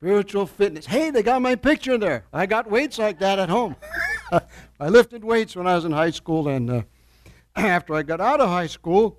spiritual 0.00 0.44
fitness. 0.44 0.84
Hey, 0.84 1.10
they 1.10 1.22
got 1.22 1.40
my 1.40 1.54
picture 1.54 1.94
in 1.94 2.00
there. 2.00 2.26
I 2.30 2.44
got 2.44 2.70
weights 2.70 2.98
like 2.98 3.18
that 3.20 3.38
at 3.38 3.48
home. 3.48 3.76
I 4.80 4.88
lifted 4.90 5.24
weights 5.24 5.56
when 5.56 5.66
I 5.66 5.74
was 5.74 5.86
in 5.86 5.92
high 5.92 6.10
school, 6.10 6.48
and 6.48 6.70
uh, 6.70 6.82
after 7.56 7.94
I 7.94 8.02
got 8.02 8.20
out 8.20 8.40
of 8.40 8.50
high 8.50 8.66
school, 8.66 9.18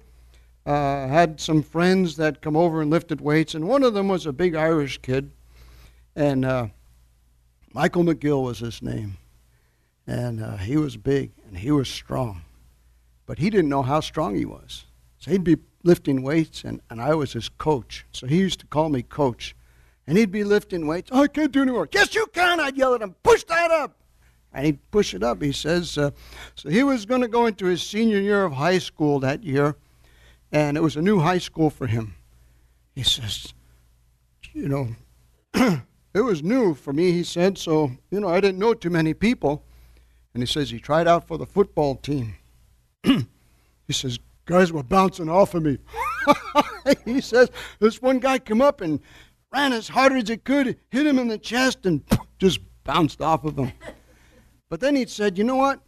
uh, 0.67 1.07
had 1.07 1.41
some 1.41 1.63
friends 1.63 2.15
that 2.17 2.43
come 2.43 2.55
over 2.55 2.81
and 2.81 2.91
lifted 2.91 3.21
weights, 3.21 3.55
and 3.55 3.67
one 3.67 3.81
of 3.81 3.95
them 3.95 4.07
was 4.07 4.27
a 4.27 4.33
big 4.33 4.53
Irish 4.53 4.99
kid, 4.99 5.31
and 6.15 6.45
uh, 6.45 6.67
Michael 7.73 8.03
McGill 8.03 8.43
was 8.43 8.59
his 8.59 8.83
name, 8.83 9.17
and 10.05 10.43
uh, 10.43 10.57
he 10.57 10.77
was 10.77 10.95
big 10.95 11.31
and 11.47 11.57
he 11.57 11.71
was 11.71 11.89
strong, 11.89 12.43
but 13.25 13.39
he 13.39 13.49
didn't 13.49 13.69
know 13.69 13.81
how 13.81 13.99
strong 13.99 14.35
he 14.35 14.45
was. 14.45 14.85
So 15.17 15.31
he'd 15.31 15.43
be 15.43 15.57
lifting 15.81 16.21
weights, 16.21 16.63
and, 16.63 16.81
and 16.91 17.01
I 17.01 17.15
was 17.15 17.33
his 17.33 17.49
coach. 17.49 18.05
So 18.11 18.27
he 18.27 18.37
used 18.37 18.59
to 18.59 18.67
call 18.67 18.89
me 18.89 19.01
coach. 19.01 19.55
And 20.07 20.17
he'd 20.17 20.31
be 20.31 20.43
lifting 20.43 20.87
weights. 20.87 21.09
Oh, 21.11 21.23
I 21.23 21.27
can't 21.27 21.51
do 21.51 21.61
anymore. 21.61 21.89
Yes, 21.91 22.15
you 22.15 22.25
can. 22.33 22.59
I'd 22.59 22.77
yell 22.77 22.95
at 22.95 23.01
him, 23.01 23.15
push 23.23 23.43
that 23.45 23.71
up. 23.71 23.97
And 24.53 24.65
he'd 24.65 24.91
push 24.91 25.13
it 25.13 25.21
up. 25.21 25.41
He 25.41 25.51
says, 25.51 25.97
uh, 25.97 26.11
so 26.55 26.69
he 26.69 26.81
was 26.81 27.05
going 27.05 27.21
to 27.21 27.27
go 27.27 27.45
into 27.45 27.65
his 27.65 27.83
senior 27.83 28.19
year 28.19 28.45
of 28.45 28.53
high 28.53 28.77
school 28.77 29.19
that 29.19 29.43
year, 29.43 29.75
and 30.51 30.77
it 30.77 30.81
was 30.81 30.95
a 30.95 31.01
new 31.01 31.19
high 31.19 31.37
school 31.37 31.69
for 31.69 31.87
him. 31.87 32.15
He 32.95 33.03
says, 33.03 33.53
you 34.53 34.69
know, 34.69 34.95
it 36.13 36.21
was 36.21 36.41
new 36.41 36.73
for 36.73 36.93
me, 36.93 37.11
he 37.11 37.23
said, 37.23 37.57
so, 37.57 37.91
you 38.09 38.19
know, 38.19 38.29
I 38.29 38.39
didn't 38.39 38.59
know 38.59 38.73
too 38.73 38.89
many 38.89 39.13
people. 39.13 39.63
And 40.33 40.41
he 40.41 40.47
says 40.51 40.69
he 40.69 40.79
tried 40.79 41.07
out 41.07 41.27
for 41.27 41.37
the 41.37 41.45
football 41.45 41.95
team. 41.95 42.35
he 43.03 43.25
says, 43.89 44.19
guys 44.45 44.71
were 44.71 44.83
bouncing 44.83 45.29
off 45.29 45.53
of 45.53 45.63
me. 45.63 45.77
he 47.05 47.21
says, 47.21 47.49
this 47.79 48.01
one 48.01 48.19
guy 48.19 48.39
came 48.39 48.61
up 48.61 48.81
and 48.81 48.99
ran 49.51 49.73
as 49.73 49.87
hard 49.87 50.13
as 50.13 50.29
he 50.29 50.37
could, 50.37 50.77
hit 50.89 51.05
him 51.05 51.19
in 51.19 51.27
the 51.27 51.37
chest, 51.37 51.85
and 51.85 52.03
just 52.39 52.59
bounced 52.83 53.21
off 53.21 53.43
of 53.43 53.57
him. 53.57 53.71
But 54.69 54.81
then 54.81 54.97
he 54.97 55.05
said, 55.05 55.37
you 55.37 55.45
know 55.45 55.55
what? 55.55 55.79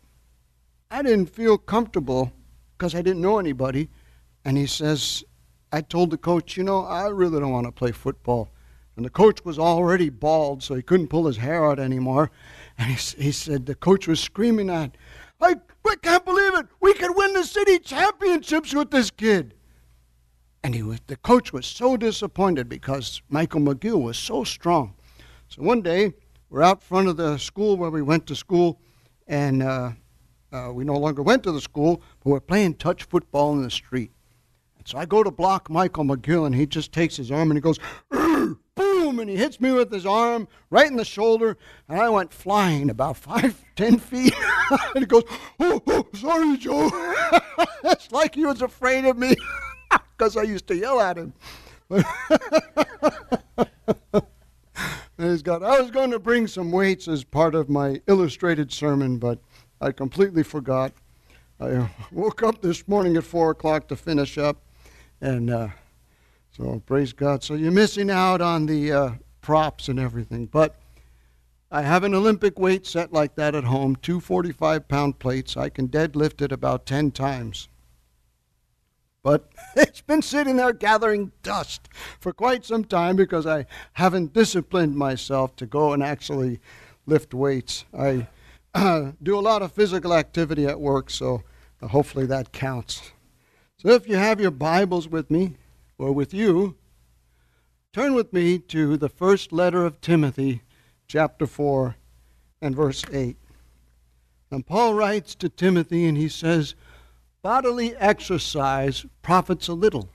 I 0.90 1.02
didn't 1.02 1.26
feel 1.26 1.58
comfortable 1.58 2.32
because 2.78 2.96
I 2.96 3.02
didn't 3.02 3.22
know 3.22 3.38
anybody. 3.38 3.90
And 4.46 4.58
he 4.58 4.68
says, 4.68 5.22
I 5.74 5.82
told 5.82 6.12
the 6.12 6.18
coach, 6.18 6.56
you 6.56 6.64
know, 6.64 6.86
I 6.86 7.08
really 7.08 7.42
don't 7.42 7.52
want 7.52 7.68
to 7.68 7.74
play 7.74 7.92
football. 7.92 8.50
And 8.96 9.06
the 9.06 9.10
coach 9.10 9.44
was 9.44 9.60
already 9.60 10.10
bald, 10.10 10.64
so 10.64 10.76
he 10.76 10.82
couldn't 10.82 11.10
pull 11.10 11.26
his 11.26 11.38
hair 11.38 11.70
out 11.70 11.80
anymore. 11.80 12.32
And 12.78 12.90
he, 12.90 13.22
he 13.22 13.32
said, 13.34 13.66
the 13.66 13.76
coach 13.76 14.08
was 14.08 14.20
screaming 14.20 14.70
at, 14.70 14.96
I, 15.42 15.56
I 15.86 15.96
can't 16.02 16.26
believe 16.26 16.56
it. 16.56 16.68
We 16.80 16.94
could 16.94 17.16
win 17.16 17.34
the 17.34 17.44
city 17.44 17.80
championships 17.80 18.74
with 18.74 18.92
this 18.92 19.12
kid. 19.12 19.56
And 20.64 20.76
he 20.76 20.84
was, 20.84 21.00
the 21.08 21.16
coach 21.16 21.54
was 21.54 21.66
so 21.66 21.96
disappointed 21.96 22.68
because 22.68 23.22
Michael 23.30 23.62
McGill 23.62 24.02
was 24.02 24.18
so 24.18 24.44
strong. 24.44 24.94
So 25.48 25.64
one 25.64 25.82
day, 25.82 26.14
we're 26.50 26.64
out 26.64 26.84
front 26.84 27.08
of 27.08 27.18
the 27.18 27.38
school 27.38 27.78
where 27.78 27.90
we 27.90 28.02
went 28.02 28.28
to 28.28 28.36
school, 28.36 28.80
and 29.28 29.64
uh, 29.64 29.92
uh, 30.52 30.72
we 30.74 30.84
no 30.84 30.98
longer 30.98 31.22
went 31.22 31.44
to 31.44 31.52
the 31.52 31.62
school, 31.62 32.02
but 32.24 32.30
we're 32.30 32.40
playing 32.40 32.76
touch 32.76 33.04
football 33.04 33.54
in 33.54 33.62
the 33.62 33.70
street. 33.70 34.12
And 34.78 34.88
so 34.88 34.98
I 34.98 35.06
go 35.06 35.24
to 35.24 35.32
block 35.32 35.70
Michael 35.70 36.04
McGill, 36.04 36.46
and 36.46 36.56
he 36.56 36.66
just 36.66 36.92
takes 36.92 37.16
his 37.16 37.32
arm 37.32 37.52
and 37.52 37.58
he 37.58 37.62
goes, 37.62 37.80
boom, 38.10 39.20
and 39.20 39.30
he 39.30 39.36
hits 39.36 39.62
me 39.62 39.72
with 39.72 39.92
his 39.92 40.06
arm 40.06 40.48
right 40.70 40.88
in 40.88 40.98
the 40.98 41.06
shoulder, 41.06 41.58
and 41.88 42.00
I 42.00 42.10
went 42.10 42.34
flying 42.34 42.90
about 42.90 43.18
five, 43.18 43.64
ten 43.76 43.98
feet. 43.98 44.34
and 44.96 45.04
he 45.04 45.06
goes, 45.06 45.24
oh, 45.60 45.82
oh 45.88 46.08
sorry, 46.16 46.58
Joe. 46.58 46.90
it's 47.84 48.12
like 48.12 48.36
he 48.36 48.46
was 48.46 48.62
afraid 48.62 49.06
of 49.06 49.18
me 49.18 49.36
because 50.20 50.36
I 50.36 50.44
used 50.44 50.68
to 50.68 50.76
yell 50.76 51.00
at 51.00 51.18
him. 51.18 51.34
Praise 55.18 55.42
God. 55.42 55.64
I 55.64 55.80
was 55.80 55.90
going 55.92 56.12
to 56.12 56.20
bring 56.20 56.46
some 56.46 56.72
weights 56.72 57.08
as 57.08 57.24
part 57.24 57.56
of 57.56 57.70
my 57.70 58.02
illustrated 58.08 58.72
sermon, 58.72 59.18
but 59.18 59.40
I 59.80 59.94
completely 59.94 60.44
forgot. 60.44 60.92
I 61.62 61.90
woke 62.12 62.44
up 62.44 62.62
this 62.62 62.86
morning 62.88 63.16
at 63.16 63.24
4 63.24 63.52
o'clock 63.52 63.88
to 63.88 63.96
finish 63.96 64.38
up, 64.38 64.62
and 65.22 65.50
uh, 65.50 65.70
so 66.52 66.82
praise 66.86 67.14
God. 67.14 67.42
So 67.42 67.54
you're 67.54 67.72
missing 67.72 68.12
out 68.12 68.42
on 68.42 68.66
the 68.66 68.92
uh, 68.92 69.12
props 69.42 69.88
and 69.88 70.00
everything, 70.00 70.48
but 70.48 70.76
I 71.72 71.82
have 71.82 72.04
an 72.04 72.14
Olympic 72.14 72.60
weight 72.60 72.86
set 72.86 73.14
like 73.14 73.36
that 73.36 73.56
at 73.56 73.64
home, 73.64 73.96
two 73.96 74.20
45 74.20 74.88
pound 74.88 75.20
plates. 75.20 75.56
I 75.56 75.70
can 75.70 75.88
deadlift 75.88 76.42
it 76.42 76.52
about 76.52 76.86
10 76.86 77.12
times. 77.12 77.70
But 79.24 79.50
it's 79.76 80.02
been 80.02 80.22
sitting 80.22 80.56
there 80.56 80.74
gathering 80.74 81.32
dust 81.44 81.90
for 82.20 82.34
quite 82.34 82.66
some 82.66 82.84
time 82.84 83.16
because 83.16 83.46
I 83.46 83.66
haven't 83.94 84.34
disciplined 84.34 84.96
myself 84.96 85.56
to 85.58 85.66
go 85.66 85.94
and 85.94 86.04
actually 86.04 86.60
lift 87.06 87.34
weights. 87.34 87.86
I 87.98 88.28
uh, 88.74 89.12
do 89.24 89.38
a 89.38 89.42
lot 89.42 89.62
of 89.62 89.72
physical 89.72 90.14
activity 90.14 90.66
at 90.66 90.80
work, 90.80 91.10
so 91.10 91.44
uh, 91.82 91.88
hopefully 91.88 92.26
that 92.28 92.52
counts. 92.52 93.12
So 93.78 93.90
if 93.90 94.08
you 94.08 94.16
have 94.16 94.42
your 94.42 94.52
Bibles 94.52 95.08
with 95.08 95.32
me 95.32 95.56
or 95.98 96.12
with 96.12 96.34
you, 96.34 96.76
turn 97.94 98.14
with 98.14 98.34
me 98.34 98.60
to 98.60 98.98
the 98.98 99.10
first 99.10 99.52
letter 99.52 99.86
of 99.86 100.02
Timothy, 100.02 100.62
chapter 101.08 101.48
4 101.48 101.96
and 102.62 102.76
verse 102.76 103.04
8. 103.12 103.38
And 104.52 104.66
Paul 104.66 104.96
writes 104.96 105.36
to 105.36 105.50
Timothy 105.50 106.06
and 106.06 106.18
he 106.18 106.28
says, 106.28 106.76
Bodily 107.42 107.96
exercise 107.96 109.06
profits 109.22 109.70
a 109.70 109.74
little, 109.74 110.10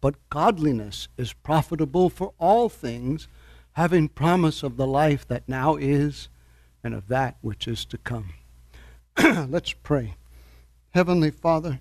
but 0.00 0.14
godliness 0.30 1.06
is 1.18 1.34
profitable 1.34 2.08
for 2.08 2.32
all 2.38 2.70
things, 2.70 3.28
having 3.72 4.08
promise 4.08 4.62
of 4.62 4.78
the 4.78 4.86
life 4.86 5.28
that 5.28 5.46
now 5.46 5.76
is 5.76 6.30
and 6.82 6.94
of 6.94 7.08
that 7.08 7.36
which 7.42 7.68
is 7.68 7.84
to 7.84 7.98
come. 7.98 8.32
Let's 9.22 9.74
pray. 9.74 10.14
Heavenly 10.92 11.30
Father, 11.30 11.80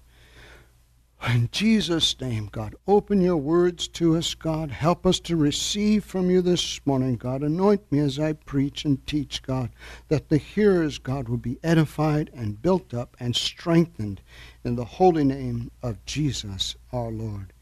in 1.28 1.50
Jesus' 1.52 2.20
name, 2.22 2.50
God, 2.52 2.76
open 2.88 3.20
your 3.20 3.38
words 3.38 3.88
to 3.90 4.16
us, 4.16 4.36
God. 4.36 4.70
Help 4.70 5.06
us 5.06 5.20
to 5.22 5.36
receive 5.36 6.04
from 6.04 6.30
you 6.30 6.42
this 6.42 6.80
morning, 6.86 7.16
God. 7.16 7.42
Anoint 7.42 7.92
me 7.92 8.00
as 8.00 8.20
I 8.20 8.34
preach 8.34 8.86
and 8.86 9.06
teach, 9.08 9.42
God, 9.42 9.70
that 10.10 10.30
the 10.30 10.38
hearers, 10.38 11.00
God, 11.00 11.28
will 11.28 11.38
be 11.38 11.58
edified 11.64 12.30
and 12.34 12.62
built 12.62 12.94
up 12.94 13.18
and 13.20 13.36
strengthened 13.36 14.22
in 14.64 14.76
the 14.76 14.86
holy 14.86 15.24
name 15.24 15.72
of 15.82 16.04
Jesus 16.06 16.76
our 16.92 17.10
Lord. 17.10 17.54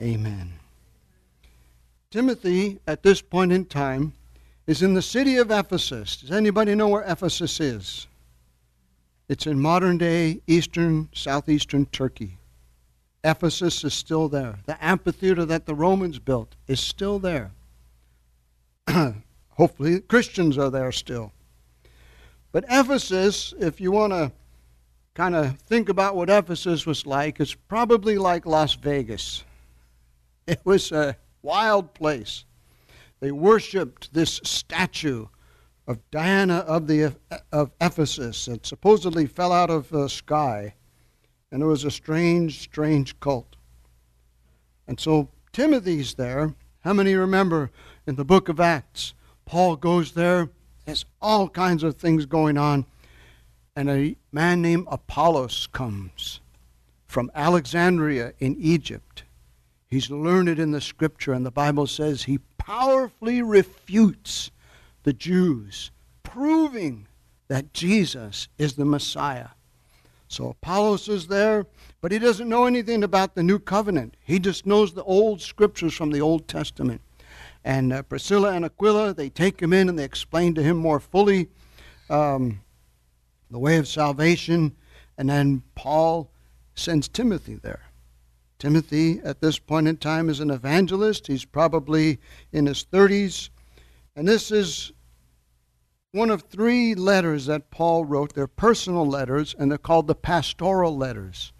Amen. 0.00 0.52
Timothy, 2.10 2.80
at 2.86 3.02
this 3.02 3.20
point 3.22 3.52
in 3.52 3.64
time, 3.64 4.12
is 4.66 4.82
in 4.82 4.94
the 4.94 5.02
city 5.02 5.36
of 5.36 5.50
Ephesus. 5.50 6.16
Does 6.16 6.30
anybody 6.30 6.74
know 6.74 6.88
where 6.88 7.02
Ephesus 7.02 7.60
is? 7.60 8.06
It's 9.28 9.46
in 9.46 9.60
modern 9.60 9.98
day 9.98 10.40
eastern, 10.46 11.08
southeastern 11.12 11.86
Turkey. 11.86 12.39
Ephesus 13.22 13.84
is 13.84 13.94
still 13.94 14.28
there. 14.28 14.58
The 14.66 14.82
amphitheater 14.84 15.44
that 15.44 15.66
the 15.66 15.74
Romans 15.74 16.18
built 16.18 16.56
is 16.66 16.80
still 16.80 17.18
there. 17.18 17.52
Hopefully, 19.50 20.00
Christians 20.00 20.56
are 20.56 20.70
there 20.70 20.92
still. 20.92 21.32
But 22.52 22.64
Ephesus, 22.68 23.54
if 23.58 23.80
you 23.80 23.92
want 23.92 24.12
to 24.12 24.32
kind 25.14 25.34
of 25.34 25.58
think 25.58 25.88
about 25.88 26.16
what 26.16 26.30
Ephesus 26.30 26.86
was 26.86 27.06
like, 27.06 27.40
it's 27.40 27.54
probably 27.54 28.16
like 28.18 28.46
Las 28.46 28.74
Vegas. 28.74 29.44
It 30.46 30.60
was 30.64 30.90
a 30.90 31.16
wild 31.42 31.94
place. 31.94 32.44
They 33.20 33.30
worshipped 33.30 34.12
this 34.12 34.40
statue 34.42 35.26
of 35.86 35.98
Diana 36.10 36.58
of, 36.58 36.88
the, 36.88 37.14
of 37.52 37.70
Ephesus 37.80 38.46
that 38.46 38.66
supposedly 38.66 39.26
fell 39.26 39.52
out 39.52 39.70
of 39.70 39.90
the 39.90 40.08
sky 40.08 40.74
and 41.52 41.62
it 41.62 41.66
was 41.66 41.84
a 41.84 41.90
strange, 41.90 42.60
strange 42.60 43.18
cult. 43.20 43.56
And 44.86 44.98
so 44.98 45.28
Timothy's 45.52 46.14
there. 46.14 46.54
How 46.80 46.92
many 46.92 47.14
remember 47.14 47.70
in 48.06 48.16
the 48.16 48.24
book 48.24 48.48
of 48.48 48.60
Acts? 48.60 49.14
Paul 49.44 49.76
goes 49.76 50.12
there. 50.12 50.48
There's 50.84 51.04
all 51.20 51.48
kinds 51.48 51.82
of 51.82 51.96
things 51.96 52.26
going 52.26 52.56
on. 52.56 52.86
And 53.76 53.88
a 53.88 54.16
man 54.32 54.62
named 54.62 54.86
Apollos 54.90 55.66
comes 55.68 56.40
from 57.06 57.30
Alexandria 57.34 58.32
in 58.38 58.56
Egypt. 58.58 59.24
He's 59.88 60.10
learned 60.10 60.58
in 60.60 60.70
the 60.70 60.80
scripture, 60.80 61.32
and 61.32 61.44
the 61.44 61.50
Bible 61.50 61.86
says 61.86 62.22
he 62.22 62.38
powerfully 62.58 63.42
refutes 63.42 64.50
the 65.02 65.12
Jews, 65.12 65.90
proving 66.22 67.08
that 67.48 67.72
Jesus 67.72 68.46
is 68.58 68.74
the 68.74 68.84
Messiah. 68.84 69.48
So 70.30 70.50
Apollos 70.50 71.08
is 71.08 71.26
there, 71.26 71.66
but 72.00 72.12
he 72.12 72.20
doesn't 72.20 72.48
know 72.48 72.66
anything 72.66 73.02
about 73.02 73.34
the 73.34 73.42
new 73.42 73.58
covenant. 73.58 74.16
He 74.22 74.38
just 74.38 74.64
knows 74.64 74.94
the 74.94 75.02
old 75.02 75.42
scriptures 75.42 75.92
from 75.92 76.12
the 76.12 76.20
Old 76.20 76.46
Testament. 76.46 77.00
And 77.64 77.92
uh, 77.92 78.02
Priscilla 78.02 78.52
and 78.52 78.64
Aquila, 78.64 79.12
they 79.12 79.28
take 79.28 79.60
him 79.60 79.72
in 79.72 79.88
and 79.88 79.98
they 79.98 80.04
explain 80.04 80.54
to 80.54 80.62
him 80.62 80.76
more 80.76 81.00
fully 81.00 81.48
um, 82.08 82.60
the 83.50 83.58
way 83.58 83.76
of 83.76 83.88
salvation. 83.88 84.76
And 85.18 85.28
then 85.28 85.64
Paul 85.74 86.30
sends 86.76 87.08
Timothy 87.08 87.56
there. 87.56 87.90
Timothy, 88.60 89.20
at 89.24 89.40
this 89.40 89.58
point 89.58 89.88
in 89.88 89.96
time, 89.96 90.28
is 90.28 90.38
an 90.38 90.50
evangelist. 90.50 91.26
He's 91.26 91.44
probably 91.44 92.20
in 92.52 92.66
his 92.66 92.84
30s. 92.84 93.50
And 94.14 94.28
this 94.28 94.52
is 94.52 94.92
one 96.12 96.30
of 96.30 96.42
three 96.42 96.94
letters 96.94 97.46
that 97.46 97.70
Paul 97.70 98.04
wrote. 98.04 98.34
They're 98.34 98.46
personal 98.46 99.06
letters, 99.06 99.54
and 99.58 99.70
they're 99.70 99.78
called 99.78 100.06
the 100.06 100.14
pastoral 100.14 100.96
letters. 100.96 101.52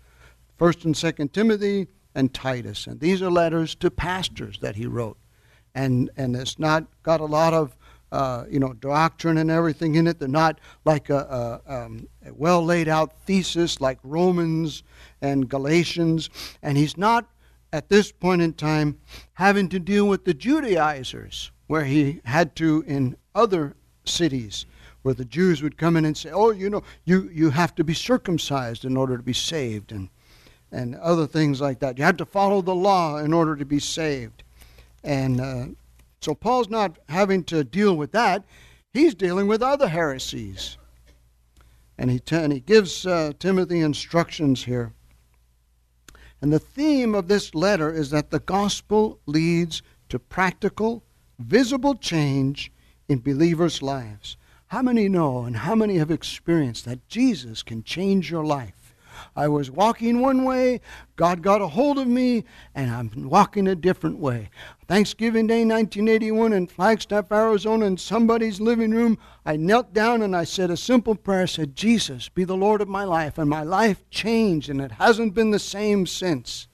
First 0.56 0.85
and 0.85 0.97
Second 0.97 1.32
Timothy 1.32 1.88
and 2.14 2.35
Titus, 2.35 2.87
and 2.87 3.00
these 3.00 3.23
are 3.23 3.31
letters 3.31 3.75
to 3.76 3.91
pastors 3.91 4.58
that 4.61 4.76
he 4.76 4.87
wrote, 4.87 5.17
and 5.75 6.11
and 6.17 6.35
it's 6.37 6.58
not 6.58 6.87
got 7.02 7.20
a 7.20 7.25
lot 7.26 7.55
of 7.55 7.76
uh, 8.12 8.44
you 8.50 8.58
know 8.58 8.73
doctrine 8.75 9.38
and 9.38 9.50
everything 9.50 9.94
in 9.94 10.06
it. 10.06 10.19
They're 10.19 10.29
not 10.29 10.61
like 10.85 11.08
a, 11.08 11.61
a, 11.67 11.75
um, 11.75 12.08
a 12.26 12.35
well 12.35 12.62
laid 12.62 12.88
out 12.88 13.20
thesis 13.20 13.81
like 13.81 13.99
Romans 14.03 14.82
and 15.23 15.49
Galatians, 15.49 16.29
and 16.62 16.76
he's 16.76 16.99
not 16.99 17.31
at 17.73 17.88
this 17.88 18.11
point 18.11 18.43
in 18.43 18.53
time 18.53 18.99
having 19.35 19.69
to 19.69 19.79
deal 19.79 20.08
with 20.08 20.25
the 20.25 20.35
Judaizers, 20.35 21.53
where 21.69 21.85
he 21.85 22.20
had 22.25 22.56
to 22.56 22.85
in 22.87 23.17
other 23.35 23.76
cities 24.05 24.67
where 25.02 25.14
the 25.14 25.25
Jews 25.25 25.62
would 25.62 25.79
come 25.79 25.97
in 25.97 26.05
and 26.05 26.17
say, 26.17 26.31
"Oh, 26.31 26.50
you 26.50 26.69
know, 26.69 26.82
you 27.05 27.31
you 27.32 27.50
have 27.50 27.75
to 27.76 27.85
be 27.85 27.94
circumcised 27.94 28.85
in 28.85 28.97
order 28.97 29.17
to 29.17 29.23
be 29.23 29.32
saved," 29.32 29.93
and 29.93 30.08
and 30.70 30.94
other 30.97 31.26
things 31.26 31.61
like 31.61 31.81
that. 31.81 31.99
You 31.99 32.05
have 32.05 32.19
to 32.19 32.26
follow 32.26 32.62
the 32.62 32.75
law 32.75 33.17
in 33.19 33.32
order 33.32 33.56
to 33.56 33.64
be 33.64 33.81
saved, 33.81 34.43
and 35.02 35.41
uh, 35.41 35.67
so 36.20 36.35
Paul's 36.35 36.69
not 36.69 36.99
having 37.08 37.44
to 37.44 37.64
deal 37.64 37.97
with 37.97 38.12
that. 38.12 38.44
He's 38.93 39.14
dealing 39.14 39.47
with 39.47 39.62
other 39.62 39.88
heresies, 39.88 40.76
and 41.96 42.11
he 42.11 42.19
t- 42.19 42.37
and 42.37 42.53
he 42.53 42.61
gives 42.61 43.06
uh, 43.06 43.32
Timothy 43.38 43.81
instructions 43.81 44.64
here. 44.64 44.93
And 46.43 46.53
the 46.53 46.58
theme 46.58 47.14
of 47.14 47.29
this 47.29 47.55
letter 47.55 47.93
is 47.93 48.11
that 48.11 48.31
the 48.31 48.41
gospel 48.41 49.19
leads 49.26 49.82
to 50.08 50.19
practical, 50.19 51.03
visible 51.38 51.94
change 51.94 52.73
in 53.11 53.19
believers' 53.19 53.83
lives. 53.83 54.37
How 54.69 54.83
many 54.83 55.09
know 55.09 55.41
and 55.41 55.57
how 55.57 55.75
many 55.75 55.99
have 55.99 56.12
experienced 56.12 56.85
that 56.85 57.09
Jesus 57.09 57.65
can 57.65 57.83
change 57.83 58.31
your 58.31 58.45
life? 58.45 58.95
I 59.35 59.49
was 59.49 59.69
walking 59.69 60.21
one 60.21 60.45
way, 60.45 60.81
God 61.17 61.43
got 61.43 61.61
a 61.61 61.67
hold 61.67 61.99
of 61.99 62.07
me, 62.07 62.45
and 62.73 62.89
I'm 62.89 63.29
walking 63.29 63.67
a 63.67 63.75
different 63.75 64.19
way. 64.19 64.49
Thanksgiving 64.87 65.49
Day 65.49 65.65
1981 65.65 66.53
in 66.53 66.69
Flagstaff, 66.69 67.33
Arizona, 67.33 67.87
in 67.87 67.97
somebody's 67.97 68.61
living 68.61 68.93
room, 68.93 69.19
I 69.45 69.56
knelt 69.56 69.93
down 69.93 70.23
and 70.23 70.37
I 70.37 70.45
said 70.45 70.71
a 70.71 70.77
simple 70.77 71.17
prayer. 71.17 71.43
I 71.43 71.47
said, 71.47 71.75
Jesus, 71.75 72.29
be 72.29 72.45
the 72.45 72.56
Lord 72.56 72.81
of 72.81 72.89
my 72.89 73.03
life. 73.03 73.39
And 73.39 73.51
my 73.51 73.65
life 73.65 74.09
changed, 74.11 74.71
and 74.71 74.81
it 74.81 74.93
hasn't 74.93 75.35
been 75.35 75.51
the 75.51 75.59
same 75.59 76.06
since. 76.06 76.69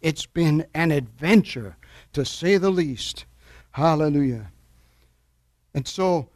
It's 0.00 0.26
been 0.26 0.66
an 0.74 0.90
adventure, 0.90 1.76
to 2.14 2.24
say 2.24 2.58
the 2.58 2.70
least. 2.70 3.26
Hallelujah. 3.70 4.50
And 5.78 5.86
so 5.86 6.28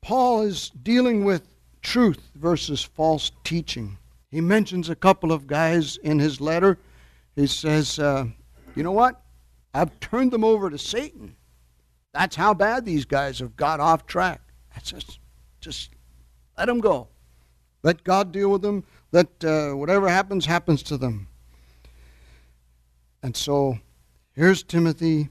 Paul 0.00 0.40
is 0.40 0.70
dealing 0.70 1.22
with 1.22 1.46
truth 1.82 2.30
versus 2.34 2.82
false 2.82 3.30
teaching. 3.44 3.98
He 4.30 4.40
mentions 4.40 4.88
a 4.88 4.96
couple 4.96 5.32
of 5.32 5.46
guys 5.46 5.98
in 5.98 6.18
his 6.18 6.40
letter. 6.40 6.78
He 7.34 7.46
says, 7.46 7.98
uh, 7.98 8.24
You 8.74 8.82
know 8.82 8.92
what? 8.92 9.20
I've 9.74 10.00
turned 10.00 10.30
them 10.30 10.44
over 10.44 10.70
to 10.70 10.78
Satan. 10.78 11.36
That's 12.14 12.36
how 12.36 12.54
bad 12.54 12.86
these 12.86 13.04
guys 13.04 13.38
have 13.40 13.54
got 13.54 13.80
off 13.80 14.06
track. 14.06 14.40
That's 14.72 14.92
just, 14.92 15.18
just 15.60 15.90
let 16.56 16.64
them 16.64 16.80
go. 16.80 17.08
Let 17.82 18.02
God 18.02 18.32
deal 18.32 18.50
with 18.50 18.62
them. 18.62 18.82
Let 19.12 19.44
uh, 19.44 19.72
whatever 19.72 20.08
happens, 20.08 20.46
happens 20.46 20.82
to 20.84 20.96
them. 20.96 21.28
And 23.22 23.36
so 23.36 23.78
here's 24.32 24.62
Timothy, 24.62 25.28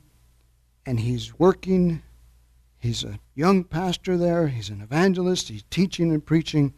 and 0.86 1.00
he's 1.00 1.40
working 1.40 2.04
He's 2.86 3.04
a 3.04 3.20
young 3.34 3.64
pastor 3.64 4.16
there, 4.16 4.48
he's 4.48 4.70
an 4.70 4.80
evangelist, 4.80 5.50
he's 5.50 5.64
teaching 5.72 6.12
and 6.12 6.24
preaching. 6.24 6.76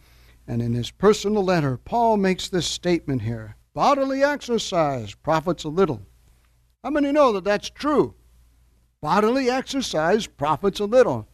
And 0.48 0.62
in 0.62 0.74
his 0.74 0.90
personal 0.90 1.44
letter, 1.44 1.76
Paul 1.76 2.16
makes 2.16 2.48
this 2.48 2.66
statement 2.66 3.24
here 3.24 3.58
bodily 3.74 4.24
exercise 4.24 5.16
profits 5.16 5.66
a 5.66 5.70
little. 5.70 6.04
How 6.82 6.92
many 6.92 7.12
know 7.12 7.34
that 7.34 7.44
that's 7.44 7.70
true? 7.70 8.16
Bodily 9.02 9.50
exercise 9.50 10.28
profits 10.28 10.80
a 10.80 10.86
little. 10.86 11.28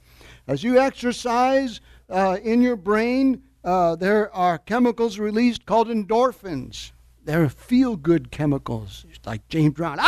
As 0.48 0.64
you 0.64 0.80
exercise 0.80 1.80
uh, 2.10 2.40
in 2.44 2.64
your 2.64 2.76
brain, 2.76 3.44
uh, 3.64 3.96
there 3.96 4.34
are 4.34 4.58
chemicals 4.58 5.20
released 5.20 5.68
called 5.68 5.88
endorphins. 5.88 6.94
They're 7.24 7.48
feel 7.48 7.96
good 7.96 8.32
chemicals. 8.32 9.06
It's 9.08 9.28
like 9.28 9.48
James 9.50 9.76
Brown. 9.76 10.00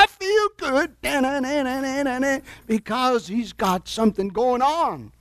Good 0.72 2.44
because 2.68 3.28
he's 3.28 3.54
got 3.54 3.88
something 3.88 4.30
going 4.30 4.62
on. 4.62 5.12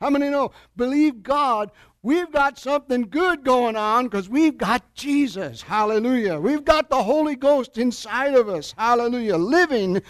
How 0.00 0.10
many 0.10 0.30
know? 0.30 0.52
Believe 0.76 1.22
God. 1.22 1.70
We've 2.04 2.32
got 2.32 2.58
something 2.58 3.02
good 3.02 3.44
going 3.44 3.76
on 3.76 4.06
because 4.06 4.28
we've 4.28 4.58
got 4.58 4.92
Jesus. 4.94 5.62
Hallelujah. 5.62 6.40
We've 6.40 6.64
got 6.64 6.90
the 6.90 7.04
Holy 7.04 7.36
Ghost 7.36 7.78
inside 7.78 8.34
of 8.34 8.48
us. 8.48 8.74
Hallelujah. 8.76 9.36
Living 9.36 10.02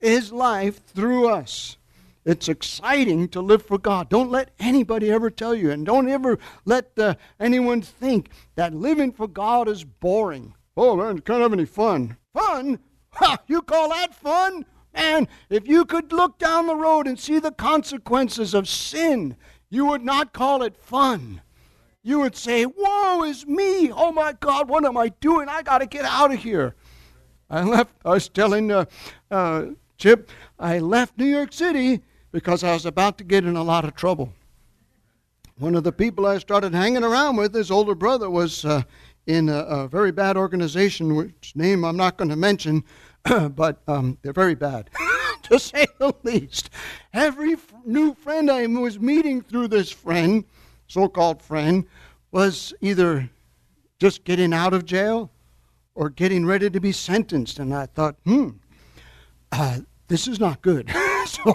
his 0.00 0.32
life 0.32 0.82
through 0.86 1.28
us. 1.28 1.76
It's 2.24 2.48
exciting 2.48 3.28
to 3.28 3.42
live 3.42 3.62
for 3.62 3.76
God. 3.76 4.08
Don't 4.08 4.30
let 4.30 4.52
anybody 4.58 5.10
ever 5.10 5.28
tell 5.28 5.54
you, 5.54 5.70
and 5.70 5.84
don't 5.84 6.08
ever 6.08 6.38
let 6.64 6.98
uh, 6.98 7.16
anyone 7.38 7.82
think 7.82 8.30
that 8.54 8.72
living 8.72 9.12
for 9.12 9.28
God 9.28 9.68
is 9.68 9.84
boring. 9.84 10.54
Oh, 10.74 10.96
man, 10.96 11.18
can't 11.18 11.42
have 11.42 11.52
any 11.52 11.66
fun. 11.66 12.16
Fun? 12.32 12.78
Ha! 13.16 13.38
You 13.46 13.62
call 13.62 13.90
that 13.90 14.14
fun? 14.14 14.66
Man, 14.94 15.28
if 15.50 15.66
you 15.66 15.84
could 15.84 16.12
look 16.12 16.38
down 16.38 16.66
the 16.66 16.76
road 16.76 17.06
and 17.06 17.18
see 17.18 17.38
the 17.38 17.50
consequences 17.50 18.54
of 18.54 18.68
sin, 18.68 19.36
you 19.70 19.86
would 19.86 20.02
not 20.02 20.32
call 20.32 20.62
it 20.62 20.76
fun. 20.76 21.40
You 22.02 22.20
would 22.20 22.36
say, 22.36 22.66
Woe 22.66 23.24
is 23.24 23.46
me! 23.46 23.90
Oh 23.90 24.12
my 24.12 24.34
God, 24.38 24.68
what 24.68 24.84
am 24.84 24.96
I 24.96 25.08
doing? 25.08 25.48
I 25.48 25.62
got 25.62 25.78
to 25.78 25.86
get 25.86 26.04
out 26.04 26.32
of 26.32 26.40
here. 26.40 26.74
I 27.50 27.62
left, 27.62 27.94
I 28.04 28.10
was 28.10 28.28
telling 28.28 28.70
uh, 28.70 28.84
uh, 29.30 29.66
Chip, 29.96 30.30
I 30.58 30.78
left 30.78 31.18
New 31.18 31.24
York 31.24 31.52
City 31.52 32.02
because 32.30 32.62
I 32.64 32.72
was 32.72 32.86
about 32.86 33.18
to 33.18 33.24
get 33.24 33.44
in 33.44 33.56
a 33.56 33.62
lot 33.62 33.84
of 33.84 33.94
trouble. 33.94 34.32
One 35.58 35.76
of 35.76 35.84
the 35.84 35.92
people 35.92 36.26
I 36.26 36.38
started 36.38 36.74
hanging 36.74 37.04
around 37.04 37.36
with, 37.36 37.54
his 37.54 37.70
older 37.70 37.94
brother, 37.94 38.28
was 38.28 38.64
uh, 38.64 38.82
in 39.26 39.48
a, 39.48 39.58
a 39.58 39.88
very 39.88 40.12
bad 40.12 40.36
organization, 40.36 41.14
which 41.14 41.52
name 41.54 41.84
I'm 41.84 41.96
not 41.96 42.16
going 42.16 42.28
to 42.30 42.36
mention, 42.36 42.84
but 43.22 43.82
um, 43.88 44.18
they're 44.22 44.32
very 44.32 44.54
bad, 44.54 44.90
to 45.44 45.58
say 45.58 45.86
the 45.98 46.14
least. 46.22 46.70
Every 47.12 47.54
f- 47.54 47.72
new 47.84 48.14
friend 48.14 48.50
I 48.50 48.66
was 48.66 48.98
meeting 48.98 49.42
through 49.42 49.68
this 49.68 49.90
friend, 49.90 50.44
so 50.86 51.08
called 51.08 51.42
friend, 51.42 51.86
was 52.32 52.74
either 52.80 53.30
just 53.98 54.24
getting 54.24 54.52
out 54.52 54.74
of 54.74 54.84
jail 54.84 55.30
or 55.94 56.10
getting 56.10 56.44
ready 56.44 56.68
to 56.68 56.80
be 56.80 56.92
sentenced. 56.92 57.58
And 57.58 57.72
I 57.72 57.86
thought, 57.86 58.16
hmm, 58.24 58.50
uh, 59.52 59.80
this 60.08 60.26
is 60.26 60.40
not 60.40 60.60
good. 60.60 60.90
so 61.26 61.54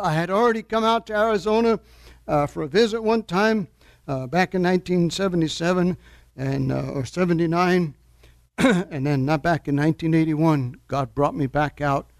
I 0.00 0.12
had 0.12 0.30
already 0.30 0.62
come 0.62 0.84
out 0.84 1.06
to 1.06 1.16
Arizona 1.16 1.80
uh, 2.28 2.46
for 2.46 2.64
a 2.64 2.68
visit 2.68 3.00
one 3.00 3.22
time 3.22 3.68
uh, 4.08 4.26
back 4.26 4.54
in 4.54 4.62
1977 4.62 5.96
and 6.36 6.70
uh, 6.70 6.90
or 6.90 7.04
79 7.04 7.94
and 8.58 9.06
then 9.06 9.24
not 9.24 9.42
back 9.42 9.68
in 9.68 9.76
1981 9.76 10.76
god 10.88 11.14
brought 11.14 11.34
me 11.34 11.46
back 11.46 11.80
out 11.80 12.10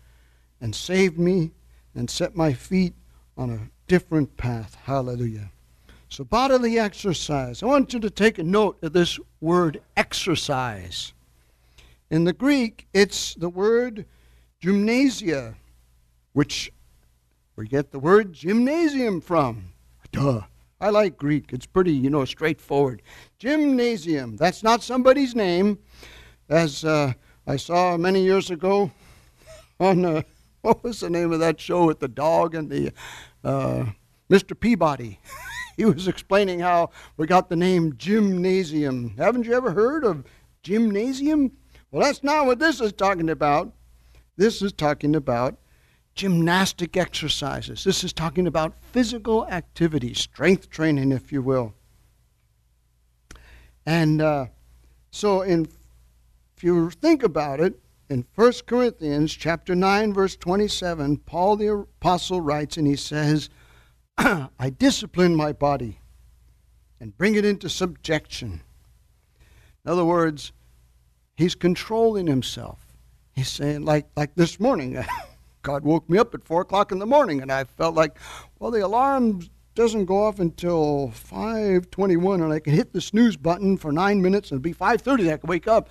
and 0.61 0.75
saved 0.75 1.19
me 1.19 1.53
and 1.95 2.11
set 2.11 2.37
my 2.37 2.53
feet 2.53 2.95
on 3.37 3.51
a 3.51 3.71
different 3.87 4.37
path. 4.37 4.77
Hallelujah. 4.85 5.51
So 6.09 6.25
bodily 6.25 6.79
exercise. 6.79 7.63
I 7.63 7.67
want 7.67 7.93
you 7.93 8.01
to 8.01 8.11
take 8.11 8.39
a 8.39 8.45
note 8.45 8.83
of 8.83 8.93
this 8.93 9.19
word 9.41 9.81
exercise. 9.97 11.13
In 12.11 12.25
the 12.25 12.33
greek 12.33 12.87
it's 12.93 13.35
the 13.35 13.49
word 13.49 14.07
gymnasia 14.61 15.55
which 16.33 16.73
we 17.57 17.67
get 17.67 17.91
the 17.91 17.99
word 17.99 18.33
gymnasium 18.33 19.21
from. 19.21 19.73
Duh 20.13 20.43
I 20.81 20.91
like 20.91 21.17
Greek. 21.17 21.53
It's 21.53 21.67
pretty, 21.67 21.93
you 21.93 22.11
know, 22.11 22.25
straightforward. 22.25 23.03
Gymnasium. 23.39 24.37
That's 24.37 24.63
not 24.63 24.83
somebody's 24.83 25.35
name. 25.35 25.79
As 26.49 26.85
uh, 26.85 27.15
I 27.47 27.57
saw 27.57 27.97
many 27.97 28.23
years 28.23 28.51
ago 28.51 28.91
on, 29.81 30.05
uh, 30.05 30.23
what 30.61 30.85
was 30.85 31.01
the 31.01 31.11
name 31.11 31.33
of 31.33 31.41
that 31.41 31.61
show 31.61 31.87
with 31.87 32.01
the 32.01 32.09
dog 32.09 32.55
and 32.55 32.71
the 32.71 32.93
uh, 33.43 33.87
Mr. 34.31 34.59
Peabody? 34.59 35.19
he 35.79 35.87
was 35.87 36.09
explaining 36.09 36.61
how 36.61 36.91
we 37.17 37.27
got 37.27 37.49
the 37.49 37.57
name 37.57 37.97
gymnasium. 37.97 39.15
Haven't 39.17 39.47
you 39.47 39.55
ever 39.55 39.71
heard 39.71 40.05
of 40.05 40.25
gymnasium? 40.63 41.53
Well, 41.91 42.05
that's 42.05 42.23
not 42.23 42.45
what 42.45 42.59
this 42.59 42.83
is 42.83 42.93
talking 42.93 43.31
about. 43.31 43.73
This 44.37 44.61
is 44.61 44.73
talking 44.75 45.17
about 45.17 45.59
gymnastic 46.17 46.97
exercises. 46.97 47.85
This 47.85 48.03
is 48.03 48.13
talking 48.13 48.47
about 48.47 48.75
physical 48.91 49.47
activity, 49.49 50.15
strength 50.15 50.71
training, 50.71 51.13
if 51.13 51.31
you 51.31 51.43
will. 51.43 51.75
And 53.85 54.21
uh, 54.21 54.47
so, 55.11 55.43
in, 55.43 55.69
if 56.57 56.65
you 56.65 56.91
think 56.91 57.23
about 57.23 57.61
it, 57.61 57.79
in 58.09 58.25
1 58.35 58.53
Corinthians 58.67 59.33
chapter 59.35 59.75
9, 59.75 60.13
verse 60.13 60.37
27, 60.37 61.19
Paul 61.19 61.57
the 61.57 61.69
apostle 61.69 62.41
writes, 62.41 62.77
and 62.77 62.87
he 62.87 62.97
says, 62.97 63.51
I 64.19 64.71
discipline 64.79 65.37
my 65.37 65.53
body 65.53 66.01
and 67.01 67.17
bring 67.17 67.35
it 67.35 67.45
into 67.45 67.69
subjection. 67.69 68.63
In 69.85 69.91
other 69.93 70.05
words, 70.05 70.53
he's 71.37 71.55
controlling 71.55 72.27
himself. 72.27 72.81
He's 73.35 73.49
saying, 73.49 73.85
like, 73.85 74.07
like 74.17 74.35
this 74.35 74.59
morning, 74.59 75.05
God 75.67 75.83
woke 75.83 76.09
me 76.09 76.17
up 76.17 76.33
at 76.33 76.45
4 76.45 76.61
o'clock 76.61 76.93
in 76.93 77.01
the 77.01 77.07
morning, 77.07 77.43
and 77.43 77.51
I 77.51 77.65
felt 77.65 77.97
like, 77.97 78.17
well, 78.61 78.71
the 78.71 78.87
alarm 78.87 79.41
doesn't 79.75 80.05
go 80.05 80.25
off 80.25 80.39
until 80.39 81.13
5.21, 81.13 82.35
and 82.37 82.53
I 82.53 82.61
can 82.61 82.73
hit 82.73 82.93
the 82.93 83.01
snooze 83.01 83.37
button 83.37 83.77
for 83.77 83.91
nine 83.91 84.23
minutes, 84.23 84.53
and 84.53 84.61
it'll 84.61 84.63
be 84.63 84.73
5.30 84.73 85.33
I 85.33 85.37
can 85.39 85.49
wake 85.49 85.67
up. 85.67 85.91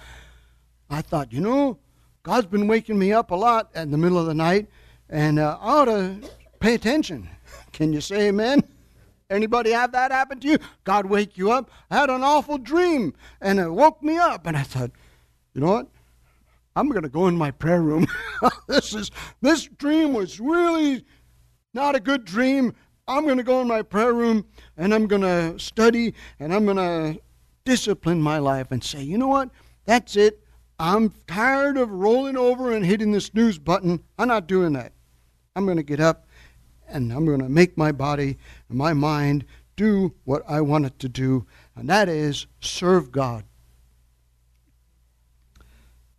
I 0.89 1.01
thought, 1.01 1.34
you 1.34 1.41
know, 1.41 1.77
God's 2.24 2.48
been 2.48 2.67
waking 2.67 2.98
me 2.98 3.12
up 3.12 3.32
a 3.32 3.36
lot 3.36 3.70
in 3.75 3.91
the 3.91 3.98
middle 3.98 4.17
of 4.17 4.27
the 4.27 4.34
night, 4.34 4.70
and 5.10 5.39
uh, 5.39 5.58
I 5.60 5.82
ought 5.82 5.86
to 5.86 6.22
pay 6.62 6.75
attention. 6.75 7.27
Can 7.74 7.91
you 7.91 8.00
say 8.00 8.29
amen? 8.29 8.63
Anybody 9.29 9.72
have 9.72 9.91
that 9.91 10.13
happen 10.13 10.39
to 10.39 10.48
you? 10.48 10.58
God 10.86 11.08
wake 11.08 11.38
you 11.38 11.51
up? 11.51 11.70
I 11.91 11.98
had 11.98 12.10
an 12.10 12.24
awful 12.24 12.58
dream, 12.58 13.13
and 13.41 13.60
it 13.60 13.70
woke 13.70 14.01
me 14.01 14.15
up, 14.15 14.48
and 14.48 14.55
I 14.55 14.63
thought, 14.63 14.91
you 15.53 15.60
know 15.60 15.72
what? 15.72 15.88
I'm 16.75 16.89
going 16.89 17.03
to 17.03 17.10
go 17.10 17.27
in 17.27 17.38
my 17.38 17.51
prayer 17.51 17.82
room. 17.82 18.08
this 18.67 18.94
is 18.94 19.12
this 19.41 19.63
dream 19.65 20.13
was 20.13 20.39
really 20.39 21.05
not 21.74 21.96
a 21.96 22.00
good 22.00 22.25
dream. 22.25 22.74
I'm 23.08 23.25
going 23.25 23.38
to 23.38 23.44
go 23.44 23.62
in 23.62 23.67
my 23.67 23.82
prayer 23.82 24.13
room 24.13 24.46
and 24.77 24.94
I'm 24.94 25.08
going 25.08 25.22
to 25.22 25.60
study 25.60 26.13
and 26.39 26.53
I'm 26.53 26.65
going 26.65 26.77
to 26.77 27.22
discipline 27.63 28.22
my 28.22 28.39
life 28.39 28.72
and 28.72 28.84
say, 28.84 29.01
you 29.03 29.17
know 29.17 29.27
what? 29.27 29.50
That's 29.86 30.15
it. 30.15 30.41
I'm 30.79 31.13
tired 31.27 31.77
of 31.77 31.89
rolling 31.89 32.36
over 32.36 32.72
and 32.72 32.86
hitting 32.86 33.12
the 33.12 33.22
snooze 33.22 33.58
button. 33.58 34.03
I'm 34.17 34.27
not 34.27 34.48
doing 34.48 34.74
that. 34.74 34.94
I'm 35.55 35.65
going 35.65 35.77
to 35.77 35.84
get 35.84 36.00
up 36.00 36.27
and 36.88 37.12
I'm 37.12 37.25
going 37.25 37.39
to 37.39 37.50
make 37.50 37.77
my 37.77 37.91
body 37.91 38.38
and 38.70 38.77
my 38.77 38.94
mind 38.94 39.46
do 39.75 40.13
what 40.24 40.44
I 40.48 40.62
want 40.62 40.86
it 40.86 41.00
to 41.00 41.10
do, 41.10 41.46
and 41.75 41.89
that 41.89 42.08
is 42.08 42.48
serve 42.62 43.12
God. 43.12 43.44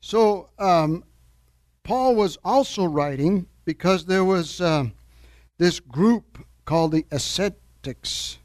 So, 0.07 0.51
um, 0.61 1.03
Paul 1.83 2.15
was 2.15 2.39
also 2.45 2.85
writing 2.85 3.49
because 3.65 4.05
there 4.05 4.25
was 4.25 4.61
um, 4.61 4.93
this 5.59 5.81
group 5.81 6.47
called 6.65 6.93
the 6.93 7.05
ascetics. 7.11 8.39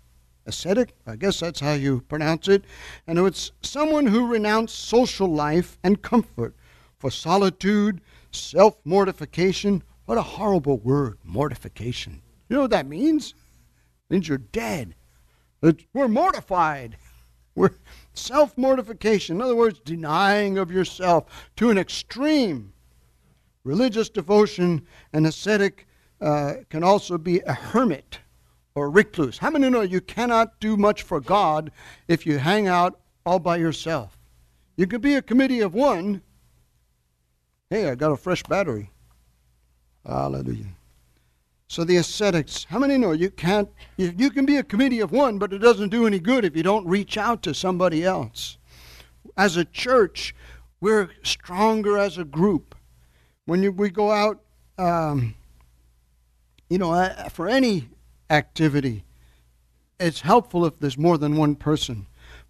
Ascetic, 0.48 0.96
I 1.06 1.18
guess 1.18 1.40
that's 1.40 1.60
how 1.60 1.74
you 1.74 2.02
pronounce 2.10 2.48
it. 2.48 2.66
And 3.06 3.20
it 3.20 3.22
was 3.22 3.52
someone 3.62 4.08
who 4.08 4.26
renounced 4.26 4.74
social 4.74 5.28
life 5.28 5.78
and 5.84 6.02
comfort 6.02 6.56
for 6.98 7.12
solitude, 7.12 8.02
self 8.32 8.78
mortification. 8.84 9.84
What 10.06 10.18
a 10.18 10.24
horrible 10.24 10.80
word, 10.80 11.20
mortification. 11.24 12.24
You 12.50 12.56
know 12.56 12.64
what 12.64 12.72
that 12.72 12.88
means? 12.88 13.36
It 14.10 14.14
means 14.16 14.28
you're 14.28 14.40
dead. 14.40 14.96
It's, 15.62 15.84
we're 15.94 16.08
mortified. 16.08 16.98
We're 17.54 17.76
self 18.14 18.58
mortification. 18.58 19.38
In 19.38 19.42
other 19.42 19.56
words, 19.56 19.80
denying 19.84 20.58
of 20.58 20.72
yourself 20.72 21.50
to 21.58 21.70
an 21.70 21.78
extreme. 21.78 22.74
Religious 23.64 24.10
devotion 24.10 24.86
and 25.14 25.28
ascetic 25.28 25.88
uh, 26.20 26.54
can 26.70 26.84
also 26.84 27.18
be 27.18 27.40
a 27.42 27.54
hermit 27.54 28.20
or 28.74 28.90
recluse. 28.90 29.38
How 29.38 29.52
many 29.52 29.70
know 29.70 29.82
you 29.82 30.02
cannot 30.02 30.60
do 30.60 30.78
much 30.78 31.04
for 31.04 31.20
God 31.20 31.72
if 32.08 32.26
you 32.26 32.40
hang 32.40 32.68
out 32.68 33.00
all 33.26 33.40
by 33.40 33.58
yourself? 33.58 34.18
You 34.78 34.88
could 34.88 35.02
be 35.02 35.16
a 35.16 35.22
committee 35.22 35.60
of 35.60 35.74
one. 35.74 36.22
Hey, 37.70 37.90
I 37.90 37.96
got 37.96 38.12
a 38.12 38.18
fresh 38.18 38.44
battery. 38.44 38.90
Hallelujah. 40.06 40.66
So 41.72 41.86
the 41.86 41.96
ascetics, 41.96 42.66
how 42.66 42.80
many 42.80 42.98
know 42.98 43.14
you 43.14 43.30
can't, 43.30 43.70
you, 43.96 44.30
can 44.30 44.46
be 44.46 44.58
a 44.58 44.64
committee 44.64 45.00
of 45.00 45.14
one, 45.14 45.40
but 45.40 45.54
it 45.54 45.60
doesn't 45.60 45.88
do 45.88 46.06
any 46.06 46.20
good 46.20 46.44
if 46.44 46.54
you 46.54 46.64
don't 46.64 46.86
reach 46.86 47.18
out 47.18 47.42
to 47.44 47.54
somebody 47.54 48.04
else. 48.04 48.58
As 49.38 49.56
a 49.56 49.64
church, 49.64 50.36
we're 50.82 51.12
stronger 51.24 51.98
as 51.98 52.18
a 52.18 52.26
group. 52.26 52.76
When 53.46 53.64
you, 53.64 53.72
we 53.72 53.90
go 53.90 54.12
out, 54.12 54.42
um, 54.78 55.34
you 56.70 56.78
know, 56.78 56.92
uh, 56.92 57.30
for 57.30 57.48
any 57.48 57.88
activity, 58.30 59.06
it's 59.98 60.20
helpful 60.20 60.66
if 60.66 60.78
there's 60.78 60.98
more 60.98 61.18
than 61.18 61.38
one 61.38 61.56
person. 61.56 62.06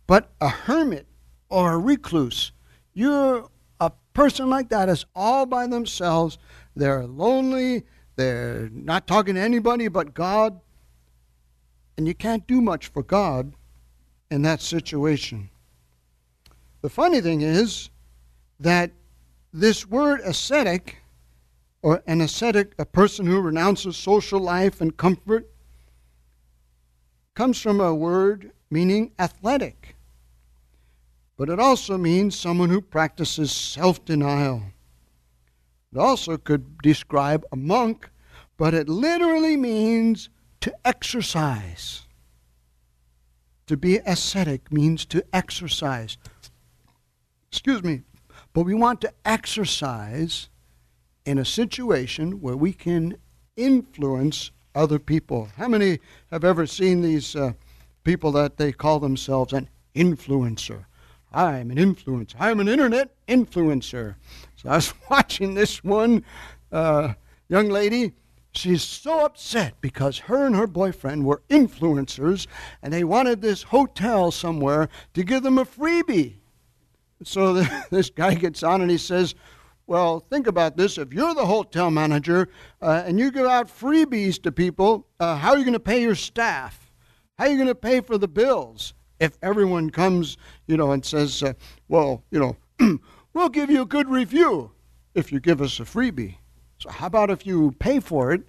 But 0.07 0.31
a 0.41 0.49
hermit 0.49 1.05
or 1.47 1.73
a 1.73 1.77
recluse, 1.77 2.53
you're 2.95 3.47
a 3.79 3.91
person 4.15 4.49
like 4.49 4.69
that 4.69 4.89
is 4.89 5.05
all 5.15 5.45
by 5.45 5.67
themselves. 5.67 6.39
They're 6.75 7.05
lonely 7.05 7.83
they're 8.21 8.69
not 8.71 9.07
talking 9.07 9.35
to 9.35 9.41
anybody 9.41 9.87
but 9.87 10.13
God. 10.13 10.59
And 11.97 12.07
you 12.07 12.13
can't 12.13 12.45
do 12.47 12.61
much 12.61 12.87
for 12.87 13.03
God 13.03 13.53
in 14.29 14.43
that 14.43 14.61
situation. 14.61 15.49
The 16.81 16.89
funny 16.89 17.19
thing 17.21 17.41
is 17.41 17.89
that 18.59 18.91
this 19.53 19.87
word 19.87 20.21
ascetic, 20.21 20.97
or 21.81 22.01
an 22.07 22.21
ascetic, 22.21 22.73
a 22.79 22.85
person 22.85 23.25
who 23.25 23.41
renounces 23.41 23.97
social 23.97 24.39
life 24.39 24.81
and 24.81 24.95
comfort, 24.95 25.49
comes 27.33 27.59
from 27.59 27.81
a 27.81 27.93
word 27.93 28.51
meaning 28.69 29.11
athletic. 29.19 29.95
But 31.37 31.49
it 31.49 31.59
also 31.59 31.97
means 31.97 32.37
someone 32.37 32.69
who 32.69 32.81
practices 32.81 33.51
self 33.51 34.05
denial. 34.05 34.63
It 35.93 35.99
also 35.99 36.37
could 36.37 36.77
describe 36.81 37.43
a 37.51 37.55
monk, 37.55 38.09
but 38.57 38.73
it 38.73 38.87
literally 38.87 39.57
means 39.57 40.29
to 40.61 40.73
exercise. 40.85 42.03
To 43.67 43.75
be 43.75 43.97
ascetic 44.05 44.71
means 44.71 45.05
to 45.07 45.23
exercise. 45.33 46.17
Excuse 47.51 47.83
me. 47.83 48.03
But 48.53 48.63
we 48.63 48.73
want 48.73 49.01
to 49.01 49.13
exercise 49.25 50.49
in 51.25 51.37
a 51.37 51.45
situation 51.45 52.41
where 52.41 52.57
we 52.57 52.73
can 52.73 53.17
influence 53.55 54.51
other 54.73 54.99
people. 54.99 55.49
How 55.57 55.67
many 55.67 55.99
have 56.31 56.43
ever 56.43 56.65
seen 56.65 57.01
these 57.01 57.35
uh, 57.35 57.53
people 58.03 58.31
that 58.33 58.57
they 58.57 58.71
call 58.71 58.99
themselves 58.99 59.53
an 59.53 59.69
influencer? 59.95 60.85
I'm 61.31 61.71
an 61.71 61.77
influencer. 61.77 62.35
I'm 62.39 62.59
an 62.59 62.67
internet 62.67 63.15
influencer. 63.27 64.15
So 64.57 64.69
I 64.69 64.75
was 64.75 64.93
watching 65.09 65.53
this 65.53 65.83
one 65.83 66.23
uh, 66.71 67.13
young 67.47 67.69
lady. 67.69 68.13
She's 68.53 68.83
so 68.83 69.25
upset 69.25 69.79
because 69.79 70.17
her 70.19 70.45
and 70.45 70.55
her 70.55 70.67
boyfriend 70.67 71.25
were 71.25 71.41
influencers 71.49 72.47
and 72.81 72.91
they 72.91 73.05
wanted 73.05 73.41
this 73.41 73.63
hotel 73.63 74.29
somewhere 74.29 74.89
to 75.13 75.23
give 75.23 75.43
them 75.43 75.57
a 75.57 75.65
freebie. 75.65 76.35
So 77.23 77.53
the, 77.53 77.85
this 77.89 78.09
guy 78.09 78.33
gets 78.33 78.61
on 78.61 78.81
and 78.81 78.91
he 78.91 78.97
says, 78.97 79.35
Well, 79.87 80.19
think 80.19 80.47
about 80.47 80.75
this. 80.75 80.97
If 80.97 81.13
you're 81.13 81.33
the 81.33 81.45
hotel 81.45 81.91
manager 81.91 82.49
uh, 82.81 83.03
and 83.05 83.17
you 83.17 83.31
give 83.31 83.45
out 83.45 83.67
freebies 83.69 84.41
to 84.43 84.51
people, 84.51 85.07
uh, 85.21 85.37
how 85.37 85.51
are 85.51 85.57
you 85.57 85.63
going 85.63 85.73
to 85.73 85.79
pay 85.79 86.01
your 86.01 86.15
staff? 86.15 86.91
How 87.37 87.45
are 87.45 87.49
you 87.49 87.55
going 87.55 87.67
to 87.67 87.75
pay 87.75 88.01
for 88.01 88.17
the 88.17 88.27
bills? 88.27 88.93
If 89.21 89.37
everyone 89.43 89.91
comes, 89.91 90.35
you 90.65 90.75
know, 90.75 90.91
and 90.91 91.05
says, 91.05 91.43
uh, 91.43 91.53
well, 91.87 92.23
you 92.31 92.39
know, 92.39 92.99
we'll 93.33 93.49
give 93.49 93.69
you 93.69 93.83
a 93.83 93.85
good 93.85 94.09
review 94.09 94.71
if 95.13 95.31
you 95.31 95.39
give 95.39 95.61
us 95.61 95.79
a 95.79 95.83
freebie. 95.83 96.37
So 96.79 96.89
how 96.89 97.05
about 97.05 97.29
if 97.29 97.45
you 97.45 97.71
pay 97.77 97.99
for 97.99 98.33
it 98.33 98.41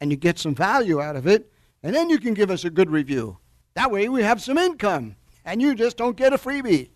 and 0.00 0.10
you 0.10 0.18
get 0.18 0.38
some 0.38 0.54
value 0.54 1.00
out 1.00 1.16
of 1.16 1.26
it, 1.26 1.50
and 1.82 1.96
then 1.96 2.10
you 2.10 2.18
can 2.18 2.34
give 2.34 2.50
us 2.50 2.64
a 2.64 2.70
good 2.70 2.90
review? 2.90 3.38
That 3.74 3.90
way 3.90 4.10
we 4.10 4.22
have 4.22 4.42
some 4.42 4.58
income, 4.58 5.16
and 5.46 5.62
you 5.62 5.74
just 5.74 5.96
don't 5.96 6.16
get 6.16 6.34
a 6.34 6.36
freebie. 6.36 6.90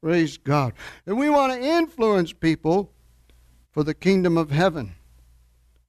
Praise 0.00 0.38
God. 0.38 0.74
And 1.06 1.18
we 1.18 1.28
want 1.28 1.52
to 1.52 1.60
influence 1.60 2.32
people 2.32 2.92
for 3.72 3.82
the 3.82 3.94
kingdom 3.94 4.38
of 4.38 4.50
heaven. 4.50 4.94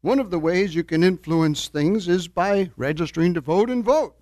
One 0.01 0.19
of 0.19 0.31
the 0.31 0.39
ways 0.39 0.73
you 0.73 0.83
can 0.83 1.03
influence 1.03 1.67
things 1.67 2.07
is 2.07 2.27
by 2.27 2.71
registering 2.75 3.35
to 3.35 3.41
vote 3.41 3.69
and 3.69 3.85
vote. 3.85 4.15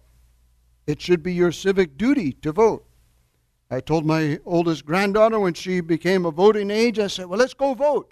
It 0.88 1.02
should 1.02 1.24
be 1.24 1.34
your 1.34 1.52
civic 1.52 1.98
duty 1.98 2.34
to 2.34 2.52
vote. 2.52 2.86
I 3.70 3.80
told 3.80 4.06
my 4.06 4.40
oldest 4.46 4.86
granddaughter 4.86 5.40
when 5.40 5.54
she 5.54 5.80
became 5.80 6.26
a 6.26 6.32
voting 6.32 6.70
age, 6.70 7.00
I 7.00 7.08
said, 7.08 7.28
Well, 7.28 7.40
let's 7.40 7.54
go 7.54 7.74
vote. 7.74 8.12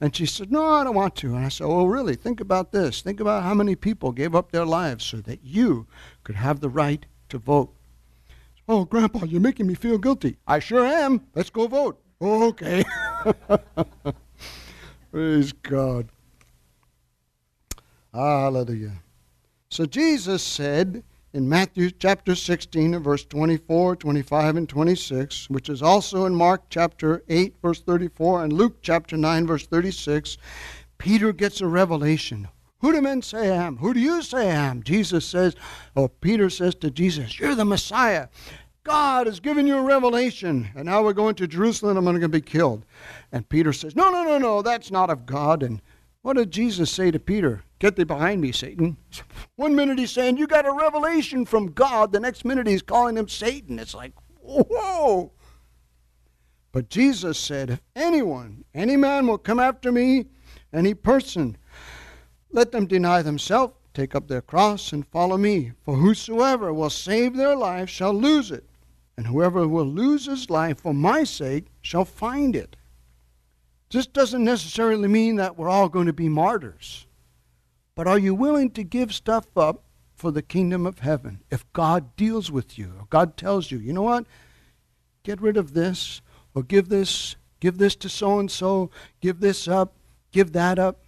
And 0.00 0.16
she 0.16 0.24
said, 0.24 0.50
No, 0.50 0.64
I 0.64 0.84
don't 0.84 0.94
want 0.94 1.14
to. 1.16 1.34
And 1.34 1.44
I 1.44 1.48
said, 1.48 1.64
Oh, 1.64 1.84
really? 1.84 2.16
Think 2.16 2.40
about 2.40 2.72
this. 2.72 3.02
Think 3.02 3.20
about 3.20 3.42
how 3.42 3.52
many 3.52 3.76
people 3.76 4.12
gave 4.12 4.34
up 4.34 4.50
their 4.50 4.64
lives 4.64 5.04
so 5.04 5.18
that 5.18 5.44
you 5.44 5.86
could 6.22 6.36
have 6.36 6.60
the 6.60 6.70
right 6.70 7.04
to 7.28 7.38
vote. 7.38 7.74
Oh, 8.66 8.86
Grandpa, 8.86 9.26
you're 9.26 9.42
making 9.42 9.66
me 9.66 9.74
feel 9.74 9.98
guilty. 9.98 10.38
I 10.46 10.58
sure 10.58 10.86
am. 10.86 11.26
Let's 11.34 11.50
go 11.50 11.66
vote. 11.66 12.00
Okay. 12.20 12.82
Praise 15.10 15.52
God. 15.52 16.08
Hallelujah. 18.14 19.02
So 19.68 19.84
Jesus 19.84 20.42
said, 20.42 21.02
in 21.34 21.48
Matthew 21.48 21.90
chapter 21.90 22.36
16 22.36 22.94
and 22.94 23.04
verse 23.04 23.24
24, 23.24 23.96
25, 23.96 24.56
and 24.56 24.68
26, 24.68 25.50
which 25.50 25.68
is 25.68 25.82
also 25.82 26.26
in 26.26 26.34
Mark 26.34 26.62
chapter 26.70 27.24
8, 27.28 27.56
verse 27.60 27.82
34, 27.82 28.44
and 28.44 28.52
Luke 28.52 28.76
chapter 28.82 29.16
9, 29.16 29.44
verse 29.44 29.66
36, 29.66 30.38
Peter 30.96 31.32
gets 31.32 31.60
a 31.60 31.66
revelation. 31.66 32.46
Who 32.78 32.92
do 32.92 33.02
men 33.02 33.20
say 33.20 33.50
I 33.50 33.66
am? 33.66 33.78
Who 33.78 33.92
do 33.92 33.98
you 33.98 34.22
say 34.22 34.48
I 34.48 34.54
am? 34.54 34.84
Jesus 34.84 35.26
says, 35.26 35.56
or 35.96 36.08
Peter 36.08 36.48
says 36.48 36.76
to 36.76 36.90
Jesus, 36.90 37.40
You're 37.40 37.56
the 37.56 37.64
Messiah. 37.64 38.28
God 38.84 39.26
has 39.26 39.40
given 39.40 39.66
you 39.66 39.78
a 39.78 39.82
revelation, 39.82 40.68
and 40.76 40.84
now 40.84 41.02
we're 41.02 41.14
going 41.14 41.34
to 41.36 41.48
Jerusalem, 41.48 41.96
I'm 41.96 42.04
going 42.04 42.20
to 42.20 42.28
be 42.28 42.42
killed. 42.42 42.84
And 43.32 43.48
Peter 43.48 43.72
says, 43.72 43.96
No, 43.96 44.12
no, 44.12 44.22
no, 44.22 44.38
no, 44.38 44.62
that's 44.62 44.92
not 44.92 45.10
of 45.10 45.26
God. 45.26 45.64
And 45.64 45.82
what 46.22 46.36
did 46.36 46.52
Jesus 46.52 46.92
say 46.92 47.10
to 47.10 47.18
Peter? 47.18 47.64
Get 47.84 47.96
thee 47.96 48.04
behind 48.04 48.40
me, 48.40 48.50
Satan. 48.50 48.96
One 49.56 49.74
minute 49.74 49.98
he's 49.98 50.10
saying, 50.10 50.38
You 50.38 50.46
got 50.46 50.64
a 50.64 50.72
revelation 50.72 51.44
from 51.44 51.72
God. 51.72 52.12
The 52.12 52.18
next 52.18 52.42
minute 52.42 52.66
he's 52.66 52.80
calling 52.80 53.18
him 53.18 53.28
Satan. 53.28 53.78
It's 53.78 53.92
like, 53.92 54.14
Whoa. 54.40 55.32
But 56.72 56.88
Jesus 56.88 57.38
said, 57.38 57.68
If 57.68 57.82
anyone, 57.94 58.64
any 58.72 58.96
man 58.96 59.26
will 59.26 59.36
come 59.36 59.60
after 59.60 59.92
me, 59.92 60.24
any 60.72 60.94
person, 60.94 61.58
let 62.50 62.72
them 62.72 62.86
deny 62.86 63.20
themselves, 63.20 63.74
take 63.92 64.14
up 64.14 64.28
their 64.28 64.40
cross, 64.40 64.94
and 64.94 65.06
follow 65.06 65.36
me. 65.36 65.72
For 65.84 65.96
whosoever 65.96 66.72
will 66.72 66.88
save 66.88 67.36
their 67.36 67.54
life 67.54 67.90
shall 67.90 68.14
lose 68.14 68.50
it, 68.50 68.64
and 69.18 69.26
whoever 69.26 69.68
will 69.68 69.84
lose 69.84 70.24
his 70.24 70.48
life 70.48 70.80
for 70.80 70.94
my 70.94 71.22
sake 71.22 71.66
shall 71.82 72.06
find 72.06 72.56
it. 72.56 72.76
This 73.90 74.06
doesn't 74.06 74.42
necessarily 74.42 75.06
mean 75.06 75.36
that 75.36 75.58
we're 75.58 75.68
all 75.68 75.90
going 75.90 76.06
to 76.06 76.14
be 76.14 76.30
martyrs. 76.30 77.06
But 77.94 78.06
are 78.06 78.18
you 78.18 78.34
willing 78.34 78.70
to 78.72 78.82
give 78.82 79.14
stuff 79.14 79.46
up 79.56 79.84
for 80.14 80.30
the 80.30 80.42
kingdom 80.42 80.86
of 80.86 81.00
heaven? 81.00 81.40
If 81.50 81.70
God 81.72 82.16
deals 82.16 82.50
with 82.50 82.78
you, 82.78 82.92
or 82.98 83.06
God 83.10 83.36
tells 83.36 83.70
you, 83.70 83.78
you 83.78 83.92
know 83.92 84.02
what? 84.02 84.26
Get 85.22 85.40
rid 85.40 85.56
of 85.56 85.74
this, 85.74 86.20
or 86.54 86.62
give 86.62 86.88
this, 86.88 87.36
give 87.60 87.78
this 87.78 87.96
to 87.96 88.08
so 88.08 88.38
and 88.38 88.50
so, 88.50 88.90
give 89.20 89.40
this 89.40 89.68
up, 89.68 89.94
give 90.32 90.52
that 90.52 90.78
up 90.78 91.04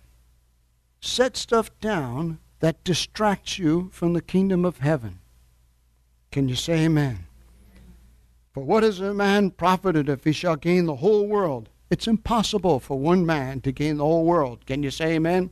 set 1.06 1.36
stuff 1.36 1.70
down 1.80 2.38
that 2.60 2.84
distracts 2.84 3.58
you 3.58 3.88
from 3.92 4.12
the 4.12 4.22
kingdom 4.22 4.64
of 4.64 4.78
heaven. 4.78 5.20
Can 6.30 6.48
you 6.48 6.54
say 6.54 6.84
amen? 6.84 7.26
For 8.52 8.64
what 8.64 8.84
is 8.84 9.00
a 9.00 9.14
man 9.14 9.50
profited 9.50 10.08
if 10.08 10.24
he 10.24 10.32
shall 10.32 10.56
gain 10.56 10.86
the 10.86 10.96
whole 10.96 11.26
world? 11.26 11.68
It's 11.90 12.08
impossible 12.08 12.80
for 12.80 12.98
one 12.98 13.24
man 13.24 13.60
to 13.60 13.72
gain 13.72 13.98
the 13.98 14.04
whole 14.04 14.24
world. 14.24 14.66
Can 14.66 14.82
you 14.82 14.90
say 14.90 15.14
amen? 15.14 15.50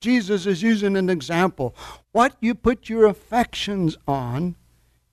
Jesus 0.00 0.46
is 0.46 0.62
using 0.62 0.96
an 0.96 1.08
example. 1.08 1.74
What 2.12 2.36
you 2.40 2.54
put 2.54 2.88
your 2.88 3.06
affections 3.06 3.96
on 4.06 4.56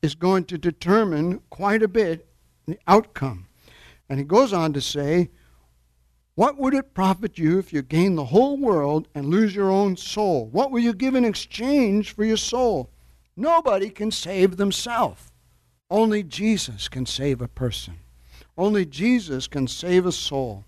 is 0.01 0.15
going 0.15 0.45
to 0.45 0.57
determine 0.57 1.41
quite 1.49 1.81
a 1.81 1.87
bit 1.87 2.27
the 2.65 2.77
outcome. 2.87 3.47
And 4.09 4.19
he 4.19 4.25
goes 4.25 4.53
on 4.53 4.73
to 4.73 4.81
say, 4.81 5.29
what 6.35 6.57
would 6.57 6.73
it 6.73 6.93
profit 6.93 7.37
you 7.37 7.59
if 7.59 7.71
you 7.71 7.81
gain 7.81 8.15
the 8.15 8.25
whole 8.25 8.57
world 8.57 9.07
and 9.13 9.27
lose 9.27 9.55
your 9.55 9.69
own 9.69 9.95
soul? 9.95 10.47
What 10.47 10.71
will 10.71 10.79
you 10.79 10.93
give 10.93 11.15
in 11.15 11.25
exchange 11.25 12.13
for 12.13 12.23
your 12.23 12.37
soul? 12.37 12.89
Nobody 13.35 13.89
can 13.89 14.11
save 14.11 14.57
themselves. 14.57 15.31
Only 15.89 16.23
Jesus 16.23 16.89
can 16.89 17.05
save 17.05 17.41
a 17.41 17.47
person. 17.47 17.99
Only 18.57 18.85
Jesus 18.85 19.47
can 19.47 19.67
save 19.67 20.05
a 20.05 20.11
soul. 20.11 20.65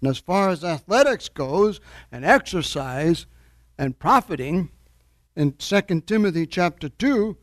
And 0.00 0.10
as 0.10 0.18
far 0.18 0.48
as 0.48 0.64
athletics 0.64 1.28
goes, 1.28 1.80
and 2.10 2.24
exercise 2.24 3.26
and 3.78 3.98
profiting, 3.98 4.70
in 5.34 5.52
2 5.52 5.80
Timothy 6.06 6.46
chapter 6.46 6.88
2, 6.88 7.36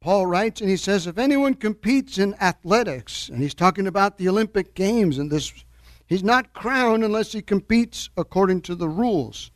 Paul 0.00 0.26
writes 0.26 0.60
and 0.60 0.70
he 0.70 0.76
says, 0.76 1.06
If 1.06 1.18
anyone 1.18 1.54
competes 1.54 2.18
in 2.18 2.34
athletics, 2.40 3.28
and 3.28 3.40
he's 3.42 3.54
talking 3.54 3.86
about 3.86 4.18
the 4.18 4.28
Olympic 4.28 4.74
Games 4.74 5.18
and 5.18 5.30
this 5.30 5.52
He's 6.12 6.22
not 6.22 6.52
crowned 6.52 7.04
unless 7.04 7.32
he 7.32 7.40
competes 7.40 8.10
according 8.18 8.60
to 8.62 8.74
the 8.74 8.88
rules. 8.88 9.50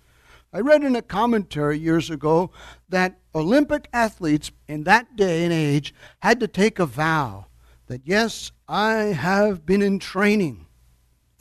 I 0.55 0.61
read 0.61 0.85
in 0.85 0.97
a 0.97 1.03
commentary 1.03 1.79
years 1.79 2.09
ago 2.09 2.51
that 2.89 3.19
Olympic 3.35 3.89
athletes 3.93 4.53
in 4.67 4.85
that 4.85 5.17
day 5.17 5.45
and 5.45 5.53
age 5.53 5.93
had 6.21 6.41
to 6.41 6.49
take 6.49 6.79
a 6.79 6.87
vow 6.87 7.47
that, 7.89 8.07
yes, 8.07 8.53
I 8.67 8.95
have 9.13 9.67
been 9.67 9.83
in 9.83 9.99
training 9.99 10.66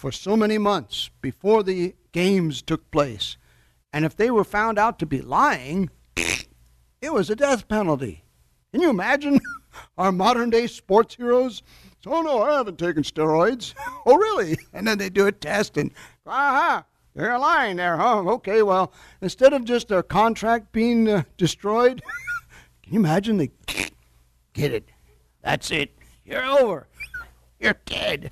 for 0.06 0.12
so 0.12 0.38
many 0.38 0.60
months 0.60 1.10
before 1.20 1.63
the 1.63 1.96
games 2.12 2.62
took 2.62 2.91
place. 2.91 3.38
And 3.91 4.06
if 4.06 4.15
they 4.15 4.30
were 4.30 4.44
found 4.44 4.78
out 4.78 5.00
to 5.00 5.06
be 5.08 5.20
lying, 5.20 5.89
it 7.02 7.12
was 7.12 7.32
a 7.32 7.36
death 7.36 7.68
penalty. 7.68 8.24
Can 8.72 8.82
you 8.82 8.91
imagine 8.91 9.39
our 9.98 10.12
modern 10.12 10.52
day 10.52 10.68
sports 10.68 11.15
heroes 11.15 11.63
Oh, 12.06 12.22
no, 12.22 12.44
I 12.44 12.58
haven't 12.58 12.78
taken 12.78 13.02
steroids. 13.02 13.74
oh, 14.06 14.15
really? 14.15 14.60
And 14.74 14.88
then 14.88 15.00
they 15.00 15.10
do 15.10 15.26
a 15.26 15.32
test 15.32 15.76
and, 15.76 15.89
aha, 16.28 16.86
they're 17.15 17.39
lying 17.39 17.78
there, 17.78 17.98
huh? 17.98 18.20
Okay, 18.34 18.62
well, 18.62 18.94
instead 19.22 19.54
of 19.54 19.65
just 19.65 19.88
their 19.88 20.04
contract 20.04 20.72
being 20.72 21.10
uh, 21.10 21.24
destroyed, 21.36 22.04
can 22.84 22.94
you 22.94 23.00
imagine 23.00 23.38
they 23.38 23.50
get 24.54 24.72
it? 24.72 24.88
That's 25.41 25.72
it. 25.72 25.98
You're 26.24 26.46
over. 26.46 26.86
You're 27.60 27.80
dead. 27.88 28.30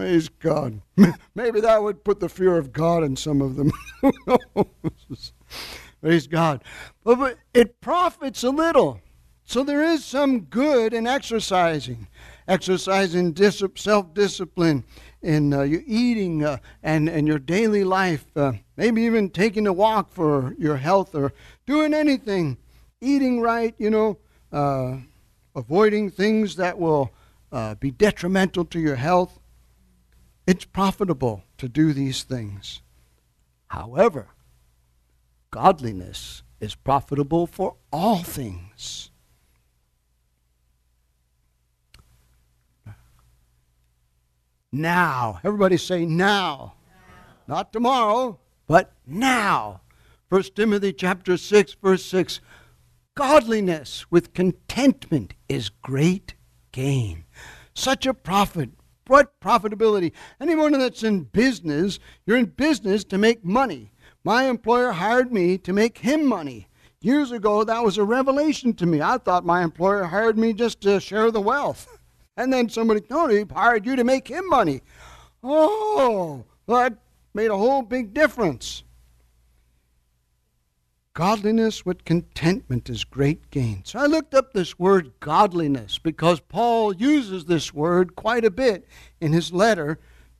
Praise 0.00 0.30
God. 0.30 0.80
Maybe 1.34 1.60
that 1.60 1.82
would 1.82 2.04
put 2.04 2.20
the 2.20 2.30
fear 2.30 2.56
of 2.56 2.72
God 2.72 3.04
in 3.04 3.16
some 3.16 3.42
of 3.42 3.56
them. 3.56 3.70
Praise 6.00 6.26
God. 6.26 6.64
But, 7.04 7.16
but 7.16 7.36
it 7.52 7.82
profits 7.82 8.42
a 8.42 8.48
little. 8.48 9.02
So 9.44 9.62
there 9.62 9.84
is 9.84 10.02
some 10.02 10.40
good 10.44 10.94
in 10.94 11.06
exercising, 11.06 12.08
exercising 12.48 13.32
dis- 13.32 13.62
self 13.76 14.14
discipline 14.14 14.84
in 15.20 15.52
uh, 15.52 15.64
your 15.64 15.82
eating 15.84 16.46
uh, 16.46 16.60
and, 16.82 17.06
and 17.06 17.28
your 17.28 17.38
daily 17.38 17.84
life, 17.84 18.24
uh, 18.36 18.52
maybe 18.78 19.02
even 19.02 19.28
taking 19.28 19.66
a 19.66 19.72
walk 19.74 20.10
for 20.10 20.54
your 20.58 20.78
health 20.78 21.14
or 21.14 21.34
doing 21.66 21.92
anything, 21.92 22.56
eating 23.02 23.42
right, 23.42 23.74
you 23.76 23.90
know, 23.90 24.16
uh, 24.50 24.96
avoiding 25.54 26.10
things 26.10 26.56
that 26.56 26.78
will 26.78 27.12
uh, 27.52 27.74
be 27.74 27.90
detrimental 27.90 28.64
to 28.64 28.80
your 28.80 28.96
health. 28.96 29.39
It's 30.50 30.64
profitable 30.64 31.44
to 31.58 31.68
do 31.68 31.92
these 31.92 32.24
things. 32.24 32.82
However, 33.68 34.30
godliness 35.52 36.42
is 36.58 36.74
profitable 36.74 37.46
for 37.46 37.76
all 37.92 38.24
things 38.24 39.12
now. 44.72 45.38
Everybody 45.44 45.76
say 45.76 46.04
now. 46.04 46.74
now. 47.46 47.54
Not 47.54 47.72
tomorrow, 47.72 48.40
but 48.66 48.92
now. 49.06 49.82
1 50.30 50.42
Timothy 50.56 50.92
chapter 50.92 51.36
6 51.36 51.76
verse 51.80 52.04
6 52.04 52.40
Godliness 53.14 54.10
with 54.10 54.34
contentment 54.34 55.34
is 55.48 55.68
great 55.68 56.34
gain. 56.72 57.24
Such 57.72 58.04
a 58.04 58.12
profit. 58.12 58.70
What 59.10 59.40
profitability? 59.40 60.12
Anyone 60.40 60.70
that's 60.70 61.02
in 61.02 61.24
business, 61.24 61.98
you're 62.26 62.36
in 62.36 62.44
business 62.44 63.02
to 63.06 63.18
make 63.18 63.44
money. 63.44 63.90
My 64.22 64.44
employer 64.44 64.92
hired 64.92 65.32
me 65.32 65.58
to 65.58 65.72
make 65.72 65.98
him 65.98 66.24
money. 66.24 66.68
Years 67.00 67.32
ago, 67.32 67.64
that 67.64 67.82
was 67.82 67.98
a 67.98 68.04
revelation 68.04 68.72
to 68.74 68.86
me. 68.86 69.02
I 69.02 69.18
thought 69.18 69.44
my 69.44 69.64
employer 69.64 70.04
hired 70.04 70.38
me 70.38 70.52
just 70.52 70.80
to 70.82 71.00
share 71.00 71.32
the 71.32 71.40
wealth. 71.40 71.88
And 72.36 72.52
then 72.52 72.68
somebody, 72.68 73.02
no, 73.10 73.26
he 73.26 73.42
hired 73.52 73.84
you 73.84 73.96
to 73.96 74.04
make 74.04 74.28
him 74.28 74.48
money. 74.48 74.80
Oh, 75.42 76.44
that 76.68 76.94
made 77.34 77.50
a 77.50 77.58
whole 77.58 77.82
big 77.82 78.14
difference. 78.14 78.84
Godliness 81.12 81.84
with 81.84 82.04
contentment 82.04 82.88
is 82.88 83.02
great 83.02 83.50
gain. 83.50 83.82
So 83.84 83.98
I 83.98 84.06
looked 84.06 84.32
up 84.32 84.52
this 84.52 84.78
word 84.78 85.12
godliness 85.18 85.98
because 85.98 86.38
Paul 86.38 86.94
uses 86.94 87.46
this 87.46 87.74
word 87.74 88.14
quite 88.14 88.44
a 88.44 88.50
bit 88.50 88.86
in 89.20 89.32
his 89.32 89.52
letter 89.52 89.98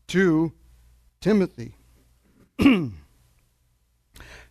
to 0.08 0.52
Timothy. 1.20 1.74
in 2.58 2.94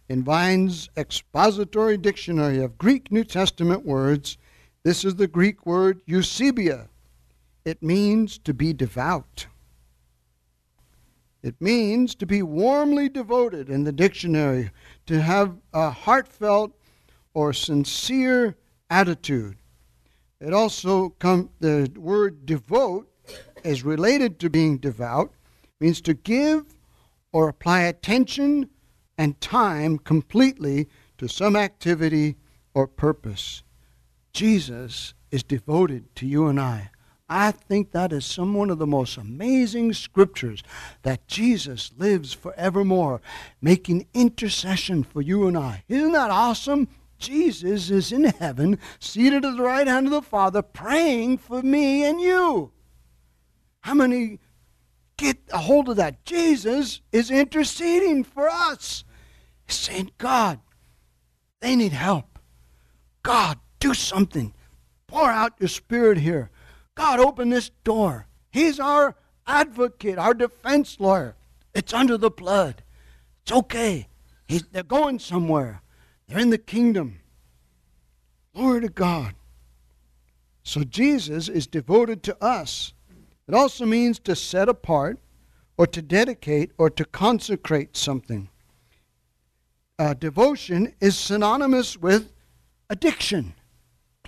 Vine's 0.10 0.90
expository 0.98 1.96
dictionary 1.96 2.62
of 2.62 2.78
Greek 2.78 3.12
New 3.12 3.24
Testament 3.24 3.86
words, 3.86 4.38
this 4.84 5.06
is 5.06 5.16
the 5.16 5.28
Greek 5.28 5.66
word 5.66 6.02
eusebeia, 6.06 6.90
it 7.64 7.82
means 7.82 8.38
to 8.40 8.54
be 8.54 8.74
devout. 8.74 9.48
It 11.42 11.62
means 11.62 12.16
to 12.16 12.26
be 12.26 12.42
warmly 12.42 13.08
devoted 13.08 13.70
in 13.70 13.84
the 13.86 13.92
dictionary, 13.92 14.72
to 15.06 15.22
have 15.22 15.56
a 15.74 15.90
heartfelt 15.90 16.74
or 17.34 17.54
sincere 17.54 18.58
attitude. 18.90 19.58
It 20.42 20.54
also 20.54 21.10
comes, 21.10 21.50
the 21.60 21.92
word 21.96 22.46
devote 22.46 23.10
is 23.64 23.84
related 23.84 24.40
to 24.40 24.50
being 24.50 24.78
devout, 24.78 25.34
means 25.80 26.02
to 26.02 26.14
give 26.14 26.76
or 27.32 27.50
apply 27.50 27.82
attention 27.82 28.70
and 29.18 29.40
time 29.40 29.98
completely 29.98 30.88
to 31.18 31.28
some 31.28 31.56
activity 31.56 32.38
or 32.74 32.88
purpose. 32.88 33.64
Jesus 34.34 35.14
is 35.32 35.44
devoted 35.44 36.16
to 36.16 36.26
you 36.26 36.48
and 36.48 36.60
I. 36.60 36.92
I 37.30 37.52
think 37.52 37.92
that 37.92 38.12
is 38.12 38.26
some 38.26 38.54
one 38.56 38.70
of 38.70 38.80
the 38.80 38.88
most 38.88 39.18
amazing 39.18 39.94
scriptures 39.94 40.64
that 41.04 41.28
Jesus 41.28 41.92
lives 41.98 42.34
forevermore, 42.34 43.22
making 43.62 44.08
intercession 44.14 45.04
for 45.04 45.22
you 45.22 45.48
and 45.48 45.58
I. 45.58 45.84
Isn't 45.88 46.14
that 46.14 46.32
awesome? 46.32 46.88
Jesus 47.20 47.90
is 47.92 48.12
in 48.12 48.24
heaven, 48.24 48.80
seated 49.00 49.46
at 49.46 49.58
the 49.58 49.64
right 49.64 49.86
hand 49.86 50.08
of 50.08 50.12
the 50.12 50.22
Father, 50.22 50.62
praying 50.62 51.38
for 51.38 51.62
me 51.62 52.04
and 52.04 52.20
you. 52.20 52.72
How 53.82 53.94
many 53.94 54.40
get 55.18 55.38
a 55.52 55.60
hold 55.60 55.90
of 55.90 55.98
that? 55.98 56.26
Jesus 56.26 57.02
is 57.12 57.30
interceding 57.30 58.24
for 58.24 58.50
us. 58.50 59.04
Saying, 59.68 60.12
God, 60.18 60.60
they 61.60 61.76
need 61.76 61.92
help. 61.92 62.40
God, 63.22 63.60
do 63.80 63.94
something. 63.94 64.54
Pour 65.06 65.30
out 65.30 65.54
your 65.60 65.70
spirit 65.70 66.18
here. 66.18 66.50
God, 67.00 67.22
open 67.22 67.48
this 67.48 67.72
door. 67.86 68.28
He's 68.52 68.78
our 68.78 69.16
advocate, 69.48 70.18
our 70.18 70.34
defense 70.34 71.00
lawyer. 71.00 71.38
It's 71.74 71.94
under 71.94 72.18
the 72.18 72.30
blood. 72.30 72.84
It's 73.42 73.54
okay. 73.54 74.10
He's, 74.50 74.64
they're 74.64 74.84
going 74.84 75.20
somewhere. 75.20 75.82
They're 76.28 76.40
in 76.40 76.50
the 76.50 76.58
kingdom. 76.58 77.22
Glory 78.54 78.82
to 78.82 78.90
God. 78.90 79.36
So 80.64 80.84
Jesus 80.84 81.48
is 81.48 81.68
devoted 81.68 82.22
to 82.24 82.44
us. 82.44 82.92
It 83.48 83.54
also 83.54 83.86
means 83.86 84.20
to 84.20 84.36
set 84.36 84.68
apart 84.68 85.20
or 85.78 85.88
to 85.88 86.02
dedicate 86.02 86.74
or 86.78 86.90
to 86.90 87.06
consecrate 87.06 87.96
something. 87.96 88.50
Uh, 89.98 90.16
devotion 90.16 90.94
is 91.00 91.18
synonymous 91.18 91.96
with 91.96 92.34
addiction. 92.90 93.54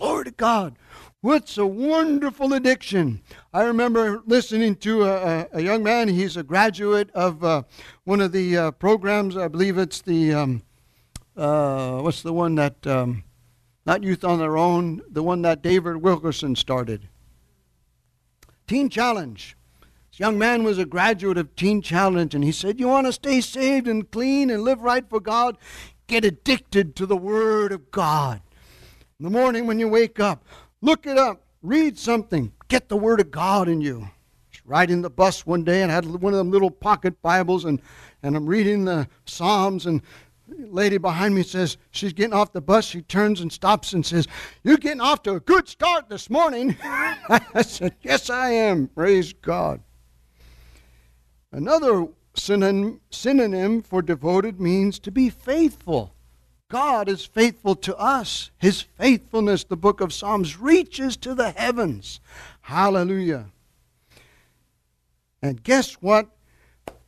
Glory 0.01 0.23
to 0.23 0.31
God. 0.31 0.79
What's 1.21 1.59
a 1.59 1.65
wonderful 1.67 2.53
addiction? 2.53 3.21
I 3.53 3.61
remember 3.61 4.23
listening 4.25 4.77
to 4.77 5.03
a, 5.03 5.47
a 5.53 5.61
young 5.61 5.83
man. 5.83 6.07
He's 6.07 6.35
a 6.35 6.41
graduate 6.41 7.11
of 7.11 7.43
uh, 7.43 7.61
one 8.03 8.19
of 8.19 8.31
the 8.31 8.57
uh, 8.57 8.71
programs. 8.71 9.37
I 9.37 9.47
believe 9.47 9.77
it's 9.77 10.01
the, 10.01 10.33
um, 10.33 10.63
uh, 11.37 11.99
what's 11.99 12.23
the 12.23 12.33
one 12.33 12.55
that, 12.55 12.87
um, 12.87 13.25
not 13.85 14.01
Youth 14.01 14.23
on 14.23 14.39
Their 14.39 14.57
Own, 14.57 15.03
the 15.07 15.21
one 15.21 15.43
that 15.43 15.61
David 15.61 15.97
Wilkerson 15.97 16.55
started. 16.55 17.07
Teen 18.65 18.89
Challenge. 18.89 19.55
This 20.09 20.19
young 20.19 20.39
man 20.39 20.63
was 20.63 20.79
a 20.79 20.85
graduate 20.87 21.37
of 21.37 21.55
Teen 21.55 21.83
Challenge, 21.83 22.33
and 22.33 22.43
he 22.43 22.51
said, 22.51 22.79
You 22.79 22.87
want 22.87 23.05
to 23.05 23.13
stay 23.13 23.39
saved 23.39 23.87
and 23.87 24.09
clean 24.09 24.49
and 24.49 24.63
live 24.63 24.81
right 24.81 25.07
for 25.07 25.19
God? 25.19 25.59
Get 26.07 26.25
addicted 26.25 26.95
to 26.95 27.05
the 27.05 27.15
Word 27.15 27.71
of 27.71 27.91
God. 27.91 28.41
In 29.21 29.25
the 29.25 29.29
morning 29.29 29.67
when 29.67 29.77
you 29.77 29.87
wake 29.87 30.19
up, 30.19 30.43
Look 30.81 31.05
it 31.05 31.15
up. 31.15 31.43
Read 31.61 31.95
something. 31.99 32.53
Get 32.69 32.89
the 32.89 32.97
Word 32.97 33.19
of 33.19 33.29
God 33.29 33.69
in 33.69 33.79
you. 33.79 34.09
Riding 34.65 35.03
the 35.03 35.11
bus 35.11 35.45
one 35.45 35.63
day 35.63 35.83
and 35.83 35.91
I 35.91 35.93
had 35.93 36.07
one 36.07 36.33
of 36.33 36.39
them 36.39 36.49
little 36.49 36.71
pocket 36.71 37.21
Bibles 37.21 37.65
and, 37.65 37.79
and 38.23 38.35
I'm 38.35 38.47
reading 38.47 38.85
the 38.85 39.07
Psalms 39.25 39.85
and 39.85 40.01
lady 40.47 40.97
behind 40.97 41.35
me 41.35 41.43
says 41.43 41.77
she's 41.91 42.13
getting 42.13 42.33
off 42.33 42.51
the 42.51 42.61
bus. 42.61 42.85
She 42.85 43.03
turns 43.03 43.41
and 43.41 43.53
stops 43.53 43.93
and 43.93 44.03
says, 44.03 44.27
You're 44.63 44.77
getting 44.77 45.01
off 45.01 45.21
to 45.21 45.35
a 45.35 45.39
good 45.39 45.67
start 45.67 46.09
this 46.09 46.27
morning. 46.27 46.75
I 46.83 47.61
said, 47.61 47.93
Yes, 48.01 48.31
I 48.31 48.49
am. 48.49 48.87
Praise 48.87 49.33
God. 49.33 49.81
Another 51.51 52.07
synonym 52.33 53.83
for 53.83 54.01
devoted 54.01 54.59
means 54.59 54.97
to 54.97 55.11
be 55.11 55.29
faithful. 55.29 56.15
God 56.71 57.09
is 57.09 57.25
faithful 57.25 57.75
to 57.75 57.97
us. 57.97 58.49
His 58.57 58.79
faithfulness, 58.79 59.65
the 59.65 59.75
book 59.75 59.99
of 59.99 60.13
Psalms, 60.13 60.57
reaches 60.57 61.17
to 61.17 61.35
the 61.35 61.51
heavens. 61.51 62.21
Hallelujah. 62.61 63.47
And 65.41 65.61
guess 65.61 65.95
what 65.95 66.29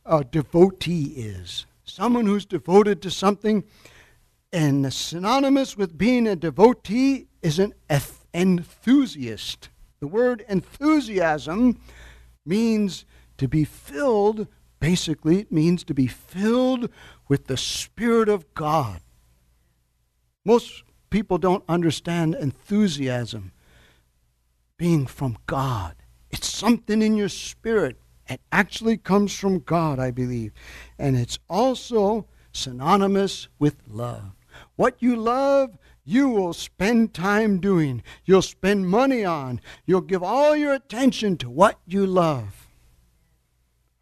a 0.04 0.22
devotee 0.22 1.14
is? 1.16 1.64
Someone 1.82 2.26
who's 2.26 2.44
devoted 2.44 3.00
to 3.02 3.10
something. 3.10 3.64
And 4.52 4.92
synonymous 4.92 5.78
with 5.78 5.96
being 5.96 6.26
a 6.26 6.36
devotee 6.36 7.28
is 7.40 7.58
an 7.58 7.72
enthusiast. 8.34 9.70
The 10.00 10.06
word 10.06 10.44
enthusiasm 10.46 11.80
means 12.44 13.06
to 13.38 13.48
be 13.48 13.64
filled, 13.64 14.46
basically, 14.78 15.40
it 15.40 15.50
means 15.50 15.84
to 15.84 15.94
be 15.94 16.06
filled 16.06 16.90
with 17.28 17.46
the 17.46 17.56
Spirit 17.56 18.28
of 18.28 18.52
God. 18.52 19.00
Most 20.44 20.84
people 21.10 21.38
don't 21.38 21.64
understand 21.68 22.34
enthusiasm 22.34 23.52
being 24.76 25.06
from 25.06 25.38
God. 25.46 25.94
It's 26.30 26.48
something 26.48 27.00
in 27.00 27.16
your 27.16 27.28
spirit. 27.28 27.96
It 28.28 28.40
actually 28.50 28.96
comes 28.96 29.34
from 29.34 29.60
God, 29.60 29.98
I 29.98 30.10
believe. 30.10 30.52
And 30.98 31.16
it's 31.16 31.38
also 31.48 32.26
synonymous 32.52 33.48
with 33.58 33.76
love. 33.88 34.32
What 34.76 34.96
you 35.00 35.16
love, 35.16 35.78
you 36.04 36.28
will 36.28 36.52
spend 36.52 37.14
time 37.14 37.60
doing. 37.60 38.02
You'll 38.24 38.42
spend 38.42 38.88
money 38.88 39.24
on. 39.24 39.60
You'll 39.86 40.00
give 40.00 40.22
all 40.22 40.56
your 40.56 40.72
attention 40.72 41.36
to 41.38 41.50
what 41.50 41.78
you 41.86 42.06
love. 42.06 42.68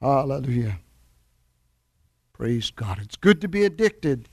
Hallelujah. 0.01 0.81
Praise 2.33 2.71
God. 2.71 2.99
It's 3.01 3.17
good 3.17 3.41
to 3.41 3.49
be 3.49 3.65
addicted 3.65 4.29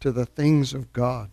to 0.00 0.12
the 0.12 0.26
things 0.26 0.74
of 0.74 0.92
God. 0.92 1.30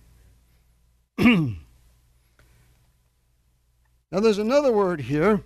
Now, 4.11 4.19
there's 4.19 4.39
another 4.39 4.73
word 4.73 4.99
here 5.01 5.41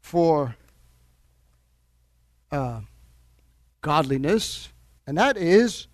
for 0.00 0.56
uh, 2.50 2.80
godliness, 3.82 4.70
and 5.06 5.18
that 5.18 5.36
is 5.36 5.86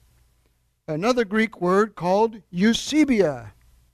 another 0.86 1.24
Greek 1.24 1.60
word 1.60 1.96
called 1.96 2.42
eusebeia, 2.52 3.50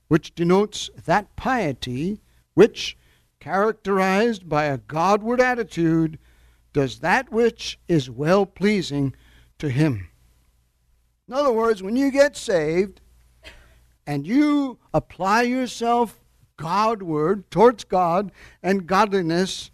which 0.09 0.35
denotes 0.35 0.91
that 1.05 1.35
piety 1.35 2.21
which, 2.53 2.95
characterized 3.39 4.47
by 4.47 4.65
a 4.65 4.77
Godward 4.77 5.41
attitude, 5.41 6.19
does 6.71 6.99
that 6.99 7.31
which 7.31 7.79
is 7.87 8.11
well 8.11 8.45
pleasing 8.45 9.15
to 9.57 9.69
Him. 9.69 10.09
In 11.27 11.33
other 11.33 11.51
words, 11.51 11.81
when 11.81 11.95
you 11.95 12.11
get 12.11 12.37
saved, 12.37 13.01
and 14.05 14.27
you 14.27 14.79
apply 14.93 15.43
yourself 15.43 16.19
Godward 16.57 17.49
towards 17.49 17.83
God 17.83 18.31
and 18.61 18.87
godliness, 18.87 19.71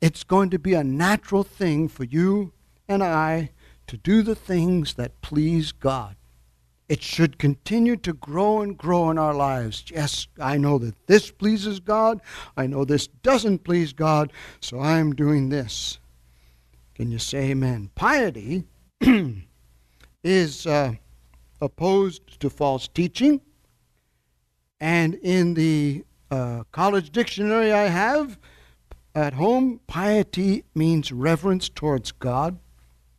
it's 0.00 0.24
going 0.24 0.50
to 0.50 0.58
be 0.58 0.74
a 0.74 0.84
natural 0.84 1.42
thing 1.42 1.88
for 1.88 2.04
you 2.04 2.52
and 2.88 3.02
I 3.02 3.50
to 3.86 3.96
do 3.96 4.22
the 4.22 4.34
things 4.34 4.94
that 4.94 5.20
please 5.22 5.72
God. 5.72 6.16
It 6.88 7.02
should 7.02 7.38
continue 7.38 7.96
to 7.96 8.14
grow 8.14 8.60
and 8.62 8.76
grow 8.76 9.10
in 9.10 9.18
our 9.18 9.34
lives. 9.34 9.84
Yes, 9.90 10.26
I 10.40 10.56
know 10.56 10.78
that 10.78 11.06
this 11.06 11.30
pleases 11.30 11.80
God. 11.80 12.20
I 12.56 12.66
know 12.66 12.84
this 12.84 13.06
doesn't 13.06 13.64
please 13.64 13.92
God, 13.92 14.32
so 14.60 14.80
I'm 14.80 15.14
doing 15.14 15.50
this. 15.50 15.98
Can 16.94 17.10
you 17.10 17.18
say 17.18 17.50
amen? 17.50 17.90
Piety 17.94 18.64
is. 20.22 20.66
Uh, 20.66 20.94
opposed 21.60 22.40
to 22.40 22.50
false 22.50 22.88
teaching. 22.88 23.40
And 24.80 25.14
in 25.14 25.54
the 25.54 26.04
uh, 26.30 26.64
college 26.72 27.10
dictionary 27.10 27.72
I 27.72 27.86
have 27.86 28.38
at 29.14 29.34
home, 29.34 29.80
piety 29.86 30.64
means 30.74 31.10
reverence 31.10 31.68
towards 31.68 32.12
God. 32.12 32.58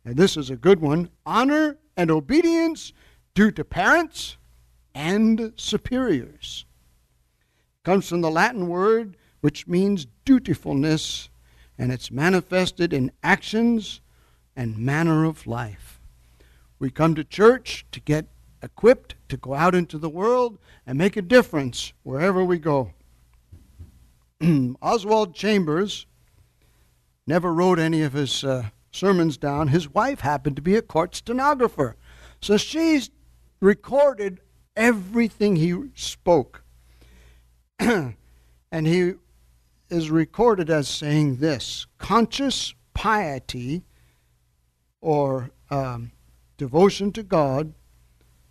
And 0.04 0.16
this 0.16 0.36
is 0.36 0.48
a 0.50 0.56
good 0.56 0.80
one 0.80 1.10
honor 1.26 1.76
and 1.96 2.10
obedience 2.10 2.92
due 3.34 3.50
to 3.52 3.64
parents 3.64 4.36
and 4.94 5.52
superiors. 5.56 6.64
Comes 7.84 8.08
from 8.08 8.20
the 8.20 8.30
Latin 8.30 8.68
word 8.68 9.16
which 9.40 9.66
means 9.66 10.06
dutifulness, 10.24 11.30
and 11.78 11.92
it's 11.92 12.10
manifested 12.10 12.92
in 12.92 13.10
actions 13.22 14.00
and 14.54 14.78
manner 14.78 15.24
of 15.24 15.46
life. 15.46 15.89
We 16.80 16.90
come 16.90 17.14
to 17.14 17.24
church 17.24 17.84
to 17.92 18.00
get 18.00 18.26
equipped 18.62 19.14
to 19.28 19.36
go 19.36 19.54
out 19.54 19.74
into 19.74 19.98
the 19.98 20.08
world 20.08 20.58
and 20.86 20.96
make 20.96 21.16
a 21.16 21.22
difference 21.22 21.92
wherever 22.02 22.42
we 22.42 22.58
go. 22.58 22.92
Oswald 24.82 25.34
Chambers 25.34 26.06
never 27.26 27.52
wrote 27.52 27.78
any 27.78 28.00
of 28.00 28.14
his 28.14 28.42
uh, 28.42 28.70
sermons 28.90 29.36
down. 29.36 29.68
His 29.68 29.92
wife 29.92 30.20
happened 30.20 30.56
to 30.56 30.62
be 30.62 30.74
a 30.74 30.82
court 30.82 31.14
stenographer. 31.14 31.96
So 32.40 32.56
she's 32.56 33.10
recorded 33.60 34.40
everything 34.74 35.56
he 35.56 35.90
spoke. 35.94 36.64
and 37.78 38.16
he 38.72 39.14
is 39.90 40.10
recorded 40.10 40.70
as 40.70 40.88
saying 40.88 41.36
this 41.36 41.86
conscious 41.98 42.74
piety 42.94 43.82
or 45.02 45.50
um, 45.70 46.12
devotion 46.60 47.10
to 47.10 47.22
God, 47.22 47.72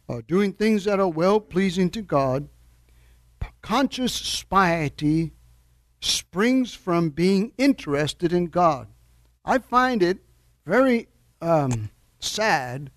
uh, 0.09 0.21
doing 0.27 0.51
things 0.51 0.85
that 0.85 0.99
are 0.99 1.07
well 1.07 1.39
pleasing 1.39 1.91
to 1.91 2.01
God, 2.01 2.49
conscious 3.61 4.41
piety 4.41 5.31
springs 6.01 6.73
from 6.73 7.11
being 7.11 7.51
interested 7.59 8.33
in 8.33 8.47
God. 8.47 8.87
I 9.45 9.59
find 9.59 10.01
it 10.01 10.17
very 10.65 11.07
um, 11.39 11.91
sad 12.19 12.89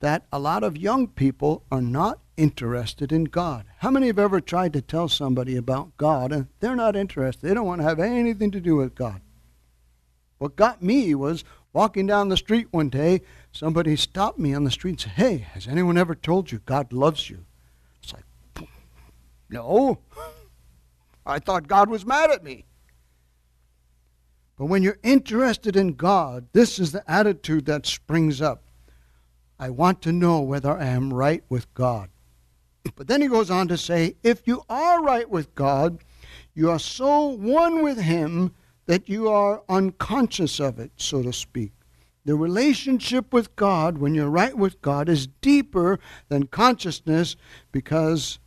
that 0.00 0.26
a 0.32 0.40
lot 0.40 0.64
of 0.64 0.76
young 0.76 1.06
people 1.06 1.62
are 1.70 1.80
not 1.80 2.18
interested 2.36 3.12
in 3.12 3.26
God. 3.26 3.66
How 3.78 3.90
many 3.92 4.08
have 4.08 4.18
ever 4.18 4.40
tried 4.40 4.72
to 4.72 4.82
tell 4.82 5.08
somebody 5.08 5.54
about 5.54 5.96
God 5.96 6.32
and 6.32 6.48
they're 6.58 6.74
not 6.74 6.96
interested? 6.96 7.46
They 7.46 7.54
don't 7.54 7.66
want 7.66 7.82
to 7.82 7.86
have 7.86 8.00
anything 8.00 8.50
to 8.50 8.60
do 8.60 8.74
with 8.74 8.96
God. 8.96 9.20
What 10.38 10.56
got 10.56 10.82
me 10.82 11.14
was 11.14 11.44
walking 11.72 12.06
down 12.06 12.28
the 12.28 12.36
street 12.36 12.66
one 12.70 12.88
day, 12.88 13.22
somebody 13.52 13.94
stopped 13.96 14.38
me 14.38 14.54
on 14.54 14.64
the 14.64 14.70
street 14.70 14.90
and 14.92 15.00
said, 15.00 15.12
Hey, 15.12 15.38
has 15.38 15.68
anyone 15.68 15.96
ever 15.96 16.14
told 16.14 16.50
you 16.50 16.60
God 16.66 16.92
loves 16.92 17.30
you? 17.30 17.44
It's 18.02 18.12
like, 18.12 18.24
No. 19.48 19.98
I 21.24 21.38
thought 21.38 21.68
God 21.68 21.88
was 21.88 22.04
mad 22.04 22.30
at 22.30 22.42
me. 22.42 22.64
But 24.58 24.66
when 24.66 24.82
you're 24.82 24.98
interested 25.02 25.76
in 25.76 25.94
God, 25.94 26.48
this 26.52 26.78
is 26.78 26.92
the 26.92 27.08
attitude 27.10 27.66
that 27.66 27.86
springs 27.86 28.42
up. 28.42 28.64
I 29.58 29.70
want 29.70 30.02
to 30.02 30.12
know 30.12 30.40
whether 30.40 30.72
I 30.72 30.86
am 30.86 31.14
right 31.14 31.44
with 31.48 31.72
God. 31.74 32.10
But 32.96 33.06
then 33.06 33.22
he 33.22 33.28
goes 33.28 33.50
on 33.50 33.68
to 33.68 33.78
say, 33.78 34.16
if 34.24 34.46
you 34.46 34.62
are 34.68 35.02
right 35.02 35.28
with 35.30 35.54
God, 35.54 35.98
you 36.54 36.70
are 36.70 36.78
so 36.78 37.28
one 37.28 37.82
with 37.82 37.98
Him 37.98 38.54
that 38.86 39.08
you 39.08 39.28
are 39.28 39.62
unconscious 39.68 40.60
of 40.60 40.78
it, 40.78 40.90
so 40.96 41.22
to 41.22 41.32
speak. 41.32 41.72
The 42.24 42.36
relationship 42.36 43.32
with 43.32 43.56
God, 43.56 43.98
when 43.98 44.14
you're 44.14 44.30
right 44.30 44.56
with 44.56 44.80
God, 44.80 45.08
is 45.08 45.26
deeper 45.26 45.98
than 46.28 46.46
consciousness 46.46 47.36
because 47.72 48.38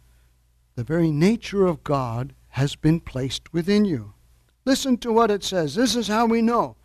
the 0.75 0.83
very 0.83 1.11
nature 1.11 1.65
of 1.65 1.83
God 1.83 2.33
has 2.49 2.75
been 2.75 3.01
placed 3.01 3.53
within 3.53 3.83
you. 3.83 4.13
Listen 4.63 4.97
to 4.97 5.11
what 5.11 5.29
it 5.29 5.43
says. 5.43 5.75
This 5.75 5.95
is 5.95 6.07
how 6.07 6.25
we 6.25 6.41
know 6.41 6.77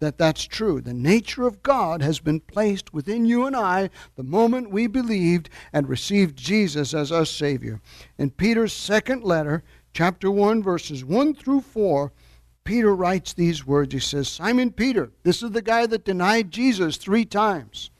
that 0.00 0.18
that's 0.18 0.44
true. 0.44 0.80
The 0.80 0.94
nature 0.94 1.46
of 1.46 1.62
God 1.62 2.02
has 2.02 2.20
been 2.20 2.40
placed 2.40 2.92
within 2.92 3.24
you 3.24 3.46
and 3.46 3.56
I 3.56 3.90
the 4.16 4.22
moment 4.22 4.70
we 4.70 4.86
believed 4.86 5.48
and 5.72 5.88
received 5.88 6.36
Jesus 6.36 6.94
as 6.94 7.10
our 7.10 7.24
Savior. 7.24 7.80
In 8.18 8.30
Peter's 8.30 8.72
second 8.72 9.24
letter, 9.24 9.62
chapter 9.92 10.30
1, 10.30 10.62
verses 10.62 11.04
1 11.04 11.34
through 11.34 11.62
4, 11.62 12.12
Peter 12.64 12.94
writes 12.94 13.34
these 13.34 13.66
words. 13.66 13.92
He 13.92 14.00
says, 14.00 14.28
Simon 14.28 14.72
Peter, 14.72 15.12
this 15.22 15.42
is 15.42 15.50
the 15.50 15.62
guy 15.62 15.86
that 15.86 16.04
denied 16.04 16.50
Jesus 16.50 16.96
three 16.96 17.24
times. 17.24 17.90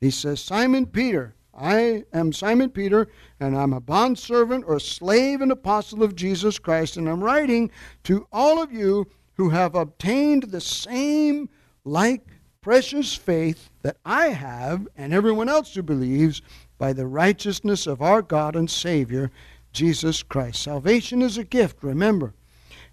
He 0.00 0.10
says, 0.10 0.40
Simon 0.40 0.86
Peter, 0.86 1.34
I 1.52 2.04
am 2.12 2.32
Simon 2.32 2.70
Peter, 2.70 3.08
and 3.38 3.56
I'm 3.56 3.72
a 3.72 3.80
bondservant 3.80 4.64
or 4.66 4.78
slave 4.78 5.40
and 5.40 5.52
apostle 5.52 6.02
of 6.02 6.16
Jesus 6.16 6.58
Christ, 6.58 6.96
and 6.96 7.08
I'm 7.08 7.22
writing 7.22 7.70
to 8.04 8.26
all 8.32 8.62
of 8.62 8.72
you 8.72 9.06
who 9.34 9.50
have 9.50 9.74
obtained 9.74 10.44
the 10.44 10.60
same 10.60 11.50
like 11.84 12.22
precious 12.60 13.14
faith 13.14 13.70
that 13.82 13.96
I 14.04 14.28
have 14.28 14.86
and 14.96 15.12
everyone 15.12 15.48
else 15.48 15.74
who 15.74 15.82
believes 15.82 16.40
by 16.78 16.92
the 16.92 17.06
righteousness 17.06 17.86
of 17.86 18.00
our 18.00 18.22
God 18.22 18.54
and 18.54 18.70
Savior, 18.70 19.30
Jesus 19.72 20.22
Christ. 20.22 20.62
Salvation 20.62 21.22
is 21.22 21.36
a 21.36 21.44
gift, 21.44 21.82
remember. 21.82 22.34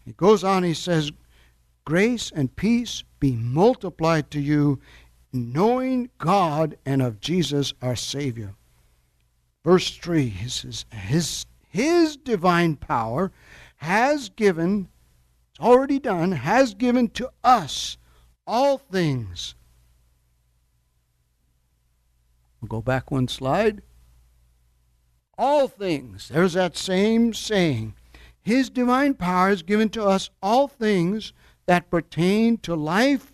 He 0.07 0.13
goes 0.13 0.41
on, 0.41 0.63
he 0.63 0.73
says, 0.73 1.11
Grace 1.83 2.31
and 2.33 2.55
peace 2.55 3.03
be 3.19 3.33
multiplied 3.33 4.31
to 4.31 4.39
you, 4.39 4.79
knowing 5.33 6.09
God 6.17 6.77
and 6.85 7.01
of 7.01 7.19
Jesus 7.19 7.73
our 7.81 7.97
Savior. 7.97 8.55
Verse 9.65 9.97
3, 9.97 10.29
he 10.29 10.47
says, 10.47 10.85
His, 10.93 11.45
his 11.67 12.15
divine 12.15 12.77
power 12.77 13.33
has 13.75 14.29
given 14.29 14.87
it's 15.51 15.59
already 15.59 15.99
done, 15.99 16.31
has 16.31 16.73
given 16.73 17.09
to 17.09 17.29
us 17.43 17.97
all 18.45 18.77
things. 18.77 19.55
We'll 22.61 22.69
go 22.69 22.81
back 22.81 23.11
one 23.11 23.27
slide. 23.27 23.81
All 25.37 25.67
things. 25.67 26.29
There's 26.29 26.53
that 26.53 26.77
same 26.77 27.33
saying. 27.33 27.95
His 28.47 28.69
divine 28.69 29.13
power 29.13 29.49
has 29.49 29.61
given 29.61 29.89
to 29.89 30.05
us 30.05 30.29
all 30.41 30.69
things 30.69 31.33
that 31.65 31.89
pertain 31.89 32.57
to 32.59 32.75
life 32.75 33.33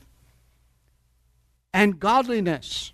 and 1.72 2.00
godliness 2.00 2.94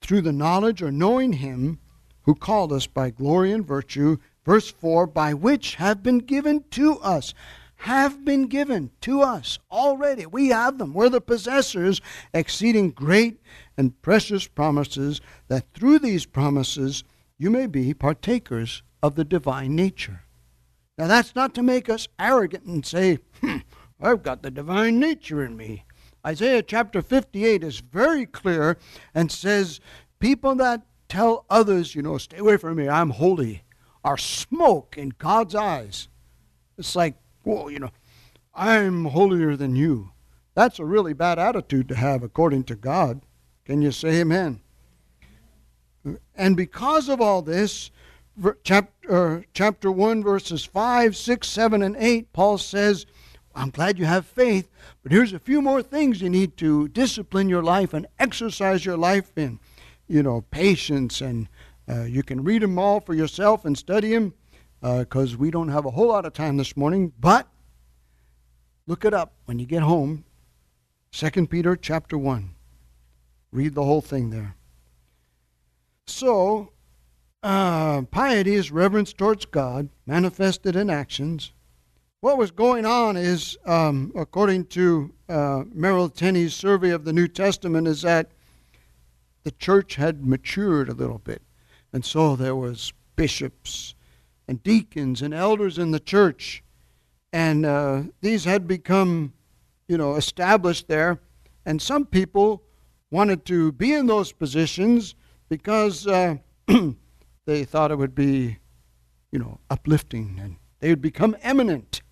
through 0.00 0.22
the 0.22 0.32
knowledge 0.32 0.82
or 0.82 0.90
knowing 0.90 1.34
Him 1.34 1.78
who 2.22 2.34
called 2.34 2.72
us 2.72 2.88
by 2.88 3.10
glory 3.10 3.52
and 3.52 3.64
virtue 3.64 4.16
Verse 4.44 4.72
4 4.72 5.06
by 5.06 5.34
which 5.34 5.76
have 5.76 6.02
been 6.02 6.18
given 6.18 6.64
to 6.70 6.98
us. 6.98 7.32
Have 7.76 8.24
been 8.24 8.48
given 8.48 8.90
to 9.02 9.22
us 9.22 9.60
already. 9.70 10.26
We 10.26 10.48
have 10.48 10.78
them. 10.78 10.92
We're 10.92 11.08
the 11.08 11.20
possessors, 11.20 12.00
exceeding 12.34 12.90
great 12.90 13.40
and 13.76 14.02
precious 14.02 14.48
promises, 14.48 15.20
that 15.46 15.72
through 15.72 16.00
these 16.00 16.26
promises 16.26 17.04
you 17.38 17.48
may 17.48 17.68
be 17.68 17.94
partakers 17.94 18.82
of 19.02 19.14
the 19.14 19.24
divine 19.24 19.74
nature. 19.74 20.22
Now, 20.98 21.06
that's 21.06 21.34
not 21.34 21.54
to 21.54 21.62
make 21.62 21.88
us 21.88 22.08
arrogant 22.18 22.64
and 22.64 22.84
say, 22.84 23.18
hmm, 23.40 23.58
I've 24.00 24.22
got 24.22 24.42
the 24.42 24.50
divine 24.50 24.98
nature 24.98 25.44
in 25.44 25.56
me. 25.56 25.84
Isaiah 26.26 26.62
chapter 26.62 27.00
58 27.00 27.64
is 27.64 27.80
very 27.80 28.26
clear 28.26 28.76
and 29.14 29.32
says, 29.32 29.80
People 30.18 30.54
that 30.56 30.82
tell 31.08 31.46
others, 31.48 31.94
you 31.94 32.02
know, 32.02 32.18
stay 32.18 32.36
away 32.36 32.58
from 32.58 32.76
me, 32.76 32.88
I'm 32.88 33.10
holy 33.10 33.62
are 34.04 34.18
smoke 34.18 34.96
in 34.96 35.10
God's 35.18 35.54
eyes. 35.54 36.08
It's 36.78 36.96
like, 36.96 37.16
whoa, 37.42 37.68
you 37.68 37.78
know, 37.78 37.90
I'm 38.54 39.06
holier 39.06 39.56
than 39.56 39.76
you. 39.76 40.12
That's 40.54 40.78
a 40.78 40.84
really 40.84 41.12
bad 41.12 41.38
attitude 41.38 41.88
to 41.88 41.94
have 41.94 42.22
according 42.22 42.64
to 42.64 42.76
God. 42.76 43.22
Can 43.64 43.82
you 43.82 43.92
say 43.92 44.20
amen? 44.20 44.60
And 46.34 46.56
because 46.56 47.08
of 47.08 47.20
all 47.20 47.42
this, 47.42 47.90
chapter, 48.62 49.38
uh, 49.38 49.42
chapter 49.54 49.90
1, 49.90 50.22
verses 50.22 50.64
5, 50.64 51.16
6, 51.16 51.48
7, 51.48 51.82
and 51.82 51.96
8, 51.96 52.32
Paul 52.32 52.58
says, 52.58 53.06
I'm 53.54 53.70
glad 53.70 53.98
you 53.98 54.04
have 54.04 54.26
faith, 54.26 54.70
but 55.02 55.12
here's 55.12 55.32
a 55.32 55.38
few 55.38 55.60
more 55.60 55.82
things 55.82 56.22
you 56.22 56.30
need 56.30 56.56
to 56.58 56.88
discipline 56.88 57.48
your 57.48 57.62
life 57.62 57.92
and 57.92 58.06
exercise 58.18 58.84
your 58.84 58.96
life 58.96 59.36
in. 59.36 59.58
You 60.06 60.22
know, 60.22 60.42
patience 60.50 61.20
and 61.20 61.48
uh, 61.88 62.02
you 62.02 62.22
can 62.22 62.44
read 62.44 62.62
them 62.62 62.78
all 62.78 63.00
for 63.00 63.14
yourself 63.14 63.64
and 63.64 63.76
study 63.76 64.14
them 64.14 64.34
because 64.80 65.34
uh, 65.34 65.38
we 65.38 65.50
don't 65.50 65.68
have 65.68 65.84
a 65.84 65.90
whole 65.90 66.08
lot 66.08 66.24
of 66.24 66.32
time 66.32 66.56
this 66.56 66.76
morning. 66.76 67.12
But 67.18 67.48
look 68.86 69.04
it 69.04 69.12
up 69.12 69.34
when 69.44 69.58
you 69.58 69.66
get 69.66 69.82
home. 69.82 70.24
2 71.12 71.46
Peter 71.48 71.76
chapter 71.76 72.16
1. 72.16 72.54
Read 73.52 73.74
the 73.74 73.82
whole 73.82 74.00
thing 74.00 74.30
there. 74.30 74.54
So, 76.06 76.72
uh, 77.42 78.02
piety 78.02 78.54
is 78.54 78.70
reverence 78.70 79.12
towards 79.12 79.46
God, 79.46 79.88
manifested 80.06 80.76
in 80.76 80.90
actions. 80.90 81.52
What 82.20 82.36
was 82.36 82.50
going 82.50 82.84
on 82.84 83.16
is, 83.16 83.56
um, 83.64 84.12
according 84.14 84.66
to 84.66 85.12
uh, 85.28 85.64
Merrill 85.72 86.10
Tenney's 86.10 86.54
survey 86.54 86.90
of 86.90 87.04
the 87.04 87.14
New 87.14 87.28
Testament, 87.28 87.88
is 87.88 88.02
that 88.02 88.32
the 89.42 89.52
church 89.52 89.94
had 89.94 90.26
matured 90.26 90.90
a 90.90 90.94
little 90.94 91.18
bit. 91.18 91.40
And 91.92 92.04
so 92.04 92.36
there 92.36 92.56
was 92.56 92.92
bishops 93.16 93.94
and 94.46 94.62
deacons 94.62 95.22
and 95.22 95.32
elders 95.32 95.78
in 95.78 95.92
the 95.92 96.00
church. 96.00 96.62
And 97.32 97.64
uh, 97.64 98.02
these 98.20 98.44
had 98.44 98.68
become, 98.68 99.32
you 99.88 99.96
know, 99.96 100.16
established 100.16 100.88
there. 100.88 101.20
And 101.64 101.80
some 101.80 102.04
people 102.04 102.62
wanted 103.10 103.46
to 103.46 103.72
be 103.72 103.94
in 103.94 104.06
those 104.06 104.32
positions 104.32 105.14
because 105.48 106.06
uh, 106.06 106.36
they 107.46 107.64
thought 107.64 107.90
it 107.90 107.98
would 107.98 108.14
be, 108.14 108.58
you 109.32 109.38
know, 109.38 109.58
uplifting 109.70 110.38
and 110.42 110.56
they 110.80 110.90
would 110.90 111.02
become 111.02 111.36
eminent 111.42 112.02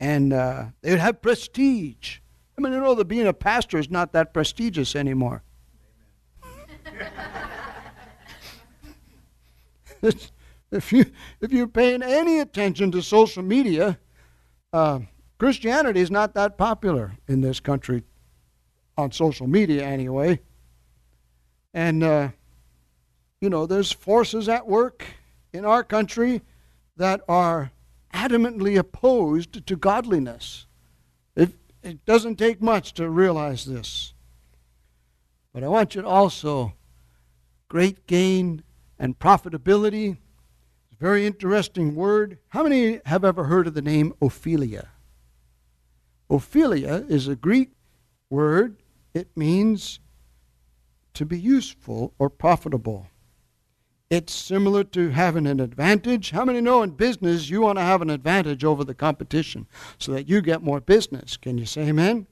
and 0.00 0.32
uh, 0.32 0.66
they 0.82 0.90
would 0.90 1.00
have 1.00 1.20
prestige. 1.22 2.18
I 2.56 2.60
mean, 2.60 2.72
you 2.72 2.80
know, 2.80 2.94
that 2.94 3.06
being 3.06 3.26
a 3.26 3.32
pastor 3.32 3.78
is 3.78 3.90
not 3.90 4.12
that 4.12 4.32
prestigious 4.32 4.94
anymore. 4.96 5.42
if 10.02 10.92
you 10.92 11.04
if 11.40 11.52
you're 11.52 11.66
paying 11.66 12.02
any 12.02 12.38
attention 12.40 12.90
to 12.92 13.02
social 13.02 13.42
media, 13.42 13.98
uh, 14.72 15.00
Christianity 15.38 16.00
is 16.00 16.10
not 16.10 16.34
that 16.34 16.58
popular 16.58 17.12
in 17.26 17.40
this 17.40 17.60
country, 17.60 18.02
on 18.96 19.12
social 19.12 19.46
media 19.46 19.84
anyway. 19.84 20.40
And 21.74 22.02
uh, 22.02 22.30
you 23.40 23.48
know, 23.48 23.66
there's 23.66 23.92
forces 23.92 24.48
at 24.48 24.66
work 24.66 25.04
in 25.52 25.64
our 25.64 25.84
country 25.84 26.42
that 26.96 27.20
are 27.28 27.70
adamantly 28.12 28.78
opposed 28.78 29.66
to 29.66 29.76
godliness. 29.76 30.66
It, 31.36 31.52
it 31.82 32.04
doesn't 32.04 32.36
take 32.36 32.60
much 32.60 32.94
to 32.94 33.08
realize 33.08 33.64
this. 33.64 34.14
But 35.52 35.62
I 35.62 35.68
want 35.68 35.94
you 35.94 36.02
to 36.02 36.08
also 36.08 36.74
great 37.68 38.06
gain 38.06 38.62
and 38.98 39.18
profitability. 39.18 40.16
It's 40.90 40.92
a 40.92 40.96
Very 41.00 41.26
interesting 41.26 41.94
word. 41.94 42.38
How 42.48 42.62
many 42.64 43.00
have 43.04 43.24
ever 43.24 43.44
heard 43.44 43.66
of 43.66 43.74
the 43.74 43.82
name 43.82 44.12
Ophelia? 44.20 44.88
Ophelia 46.28 47.04
is 47.08 47.28
a 47.28 47.36
Greek 47.36 47.70
word. 48.28 48.76
It 49.14 49.28
means 49.36 50.00
to 51.14 51.24
be 51.24 51.38
useful 51.38 52.14
or 52.18 52.28
profitable. 52.28 53.08
It's 54.10 54.32
similar 54.32 54.84
to 54.84 55.10
having 55.10 55.46
an 55.46 55.60
advantage. 55.60 56.30
How 56.30 56.44
many 56.44 56.62
know 56.62 56.82
in 56.82 56.90
business 56.90 57.50
you 57.50 57.60
want 57.60 57.78
to 57.78 57.84
have 57.84 58.00
an 58.00 58.08
advantage 58.08 58.64
over 58.64 58.82
the 58.82 58.94
competition 58.94 59.66
so 59.98 60.12
that 60.12 60.28
you 60.28 60.40
get 60.40 60.62
more 60.62 60.80
business? 60.80 61.36
Can 61.36 61.58
you 61.58 61.66
say 61.66 61.88
amen? 61.88 62.26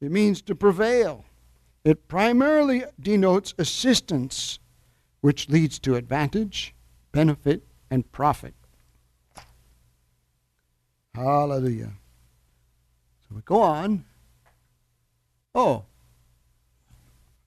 It 0.00 0.10
means 0.10 0.42
to 0.42 0.54
prevail. 0.54 1.24
It 1.84 2.06
primarily 2.06 2.84
denotes 3.00 3.54
assistance, 3.56 4.58
which 5.22 5.48
leads 5.48 5.78
to 5.80 5.94
advantage, 5.94 6.74
benefit, 7.12 7.66
and 7.90 8.10
profit. 8.12 8.54
Hallelujah. 11.14 11.92
So 13.22 13.36
we 13.36 13.40
go 13.40 13.62
on. 13.62 14.04
Oh, 15.54 15.86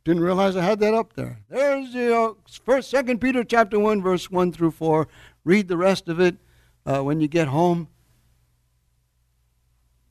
didn't 0.03 0.23
realize 0.23 0.55
I 0.55 0.63
had 0.63 0.79
that 0.79 0.93
up 0.93 1.13
there. 1.13 1.39
There's 1.49 1.93
the 1.93 2.17
uh, 2.17 2.33
first, 2.63 2.89
Second 2.89 3.19
Peter 3.21 3.43
chapter 3.43 3.79
one, 3.79 4.01
verse 4.01 4.31
one 4.31 4.51
through 4.51 4.71
four. 4.71 5.07
Read 5.43 5.67
the 5.67 5.77
rest 5.77 6.07
of 6.07 6.19
it 6.19 6.37
uh, 6.85 7.03
when 7.03 7.21
you 7.21 7.27
get 7.27 7.47
home. 7.47 7.87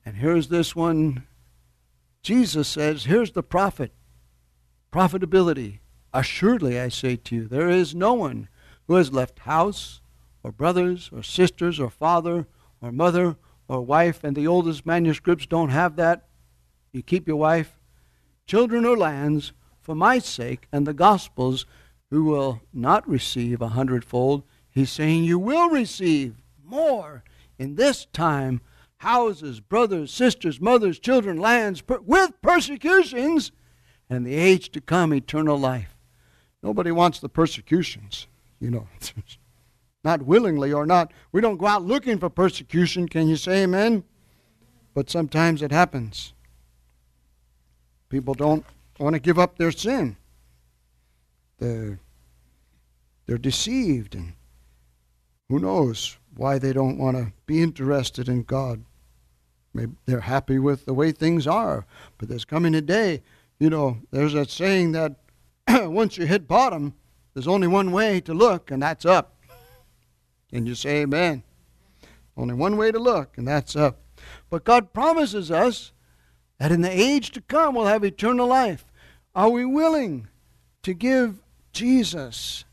And 0.05 0.15
here's 0.15 0.47
this 0.47 0.75
one. 0.75 1.27
Jesus 2.23 2.67
says, 2.67 3.05
"Here's 3.05 3.31
the 3.31 3.43
profit, 3.43 3.91
profitability. 4.93 5.79
Assuredly, 6.13 6.79
I 6.79 6.89
say 6.89 7.15
to 7.15 7.35
you, 7.35 7.47
there 7.47 7.69
is 7.69 7.95
no 7.95 8.13
one 8.13 8.47
who 8.87 8.95
has 8.95 9.13
left 9.13 9.39
house, 9.39 10.01
or 10.43 10.51
brothers, 10.51 11.09
or 11.13 11.23
sisters, 11.23 11.79
or 11.79 11.89
father, 11.89 12.47
or 12.81 12.91
mother, 12.91 13.37
or 13.67 13.81
wife, 13.81 14.23
and 14.23 14.35
the 14.35 14.47
oldest 14.47 14.85
manuscripts 14.85 15.45
don't 15.45 15.69
have 15.69 15.95
that. 15.95 16.27
You 16.91 17.01
keep 17.01 17.27
your 17.27 17.37
wife, 17.37 17.79
children, 18.47 18.85
or 18.85 18.97
lands." 18.97 19.51
For 19.81 19.95
my 19.95 20.19
sake 20.19 20.67
and 20.71 20.85
the 20.85 20.93
gospel's, 20.93 21.65
who 22.09 22.25
will 22.25 22.61
not 22.73 23.07
receive 23.07 23.61
a 23.61 23.69
hundredfold. 23.69 24.43
He's 24.69 24.91
saying 24.91 25.23
you 25.23 25.39
will 25.39 25.69
receive 25.69 26.35
more 26.63 27.23
in 27.57 27.75
this 27.75 28.05
time 28.13 28.61
houses, 28.97 29.59
brothers, 29.59 30.13
sisters, 30.13 30.61
mothers, 30.61 30.99
children, 30.99 31.37
lands, 31.37 31.81
per- 31.81 31.99
with 32.01 32.39
persecutions, 32.41 33.51
and 34.09 34.25
the 34.25 34.35
age 34.35 34.71
to 34.71 34.81
come, 34.81 35.13
eternal 35.13 35.57
life. 35.57 35.97
Nobody 36.61 36.91
wants 36.91 37.19
the 37.19 37.29
persecutions, 37.29 38.27
you 38.59 38.69
know. 38.69 38.87
not 40.03 40.23
willingly 40.23 40.73
or 40.73 40.85
not. 40.85 41.11
We 41.31 41.41
don't 41.41 41.57
go 41.57 41.67
out 41.67 41.83
looking 41.83 42.17
for 42.17 42.29
persecution. 42.29 43.07
Can 43.07 43.27
you 43.27 43.35
say 43.35 43.63
amen? 43.63 44.03
But 44.93 45.09
sometimes 45.09 45.61
it 45.61 45.71
happens. 45.71 46.33
People 48.09 48.33
don't 48.33 48.65
want 49.01 49.15
to 49.15 49.19
give 49.19 49.39
up 49.39 49.57
their 49.57 49.71
sin. 49.71 50.17
They're, 51.59 51.99
they're 53.25 53.37
deceived, 53.37 54.15
and 54.15 54.33
who 55.49 55.59
knows 55.59 56.17
why 56.35 56.57
they 56.57 56.73
don't 56.73 56.97
want 56.97 57.17
to 57.17 57.33
be 57.45 57.61
interested 57.61 58.29
in 58.29 58.43
God. 58.43 58.83
Maybe 59.73 59.93
they're 60.05 60.21
happy 60.21 60.59
with 60.59 60.85
the 60.85 60.93
way 60.93 61.11
things 61.11 61.47
are, 61.47 61.85
but 62.17 62.29
there's 62.29 62.45
coming 62.45 62.75
a 62.75 62.81
day, 62.81 63.21
you 63.59 63.69
know, 63.69 63.99
there's 64.11 64.33
that 64.33 64.49
saying 64.49 64.93
that 64.93 65.15
once 65.69 66.17
you 66.17 66.25
hit 66.25 66.47
bottom, 66.47 66.95
there's 67.33 67.47
only 67.47 67.67
one 67.67 67.91
way 67.91 68.19
to 68.21 68.33
look, 68.33 68.71
and 68.71 68.81
that's 68.81 69.05
up. 69.05 69.37
Can 70.49 70.65
you 70.65 70.75
say 70.75 71.01
amen? 71.01 71.43
Only 72.35 72.55
one 72.55 72.75
way 72.75 72.91
to 72.91 72.99
look, 72.99 73.37
and 73.37 73.47
that's 73.47 73.75
up. 73.75 74.01
But 74.49 74.63
God 74.63 74.93
promises 74.93 75.51
us 75.51 75.91
that 76.59 76.71
in 76.71 76.81
the 76.81 76.91
age 76.91 77.31
to 77.31 77.41
come 77.41 77.75
we'll 77.75 77.85
have 77.85 78.03
eternal 78.03 78.47
life. 78.47 78.85
Are 79.33 79.49
we 79.49 79.63
willing 79.65 80.27
to 80.83 80.93
give 80.93 81.39
Jesus 81.71 82.65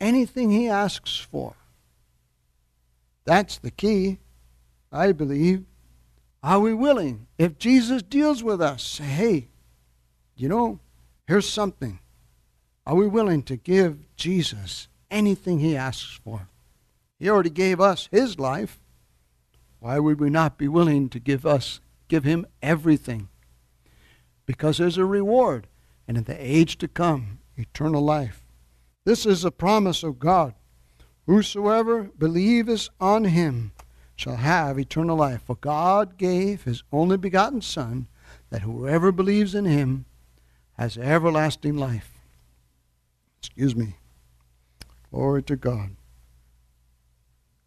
anything 0.00 0.50
he 0.50 0.68
asks 0.68 1.16
for? 1.16 1.54
That's 3.24 3.58
the 3.58 3.70
key, 3.70 4.18
I 4.90 5.12
believe. 5.12 5.64
Are 6.42 6.58
we 6.58 6.74
willing? 6.74 7.28
If 7.38 7.56
Jesus 7.56 8.02
deals 8.02 8.42
with 8.42 8.60
us, 8.60 8.82
say, 8.82 9.04
hey, 9.04 9.48
you 10.34 10.48
know, 10.48 10.80
here's 11.28 11.48
something. 11.48 12.00
Are 12.84 12.96
we 12.96 13.06
willing 13.06 13.44
to 13.44 13.56
give 13.56 13.98
Jesus 14.16 14.88
anything 15.08 15.60
he 15.60 15.76
asks 15.76 16.18
for? 16.24 16.48
He 17.20 17.30
already 17.30 17.50
gave 17.50 17.80
us 17.80 18.08
his 18.10 18.40
life. 18.40 18.80
Why 19.78 20.00
would 20.00 20.18
we 20.18 20.30
not 20.30 20.58
be 20.58 20.66
willing 20.66 21.08
to 21.10 21.20
give 21.20 21.46
us 21.46 21.80
give 22.08 22.24
him 22.24 22.44
everything? 22.60 23.28
Because 24.46 24.78
there's 24.78 24.98
a 24.98 25.04
reward 25.04 25.68
and 26.06 26.16
in 26.16 26.24
the 26.24 26.36
age 26.38 26.78
to 26.78 26.88
come, 26.88 27.38
eternal 27.56 28.02
life. 28.02 28.42
This 29.04 29.26
is 29.26 29.44
a 29.44 29.50
promise 29.50 30.02
of 30.02 30.18
God. 30.18 30.54
Whosoever 31.26 32.10
believeth 32.18 32.88
on 33.00 33.24
him 33.24 33.72
shall 34.16 34.36
have 34.36 34.78
eternal 34.78 35.16
life. 35.16 35.42
For 35.46 35.56
God 35.56 36.16
gave 36.18 36.64
his 36.64 36.82
only 36.92 37.16
begotten 37.16 37.60
Son, 37.60 38.06
that 38.50 38.62
whoever 38.62 39.12
believes 39.12 39.54
in 39.54 39.64
him 39.64 40.04
has 40.78 40.98
everlasting 40.98 41.76
life. 41.76 42.10
Excuse 43.40 43.74
me. 43.74 43.96
Glory 45.10 45.42
to 45.44 45.56
God. 45.56 45.90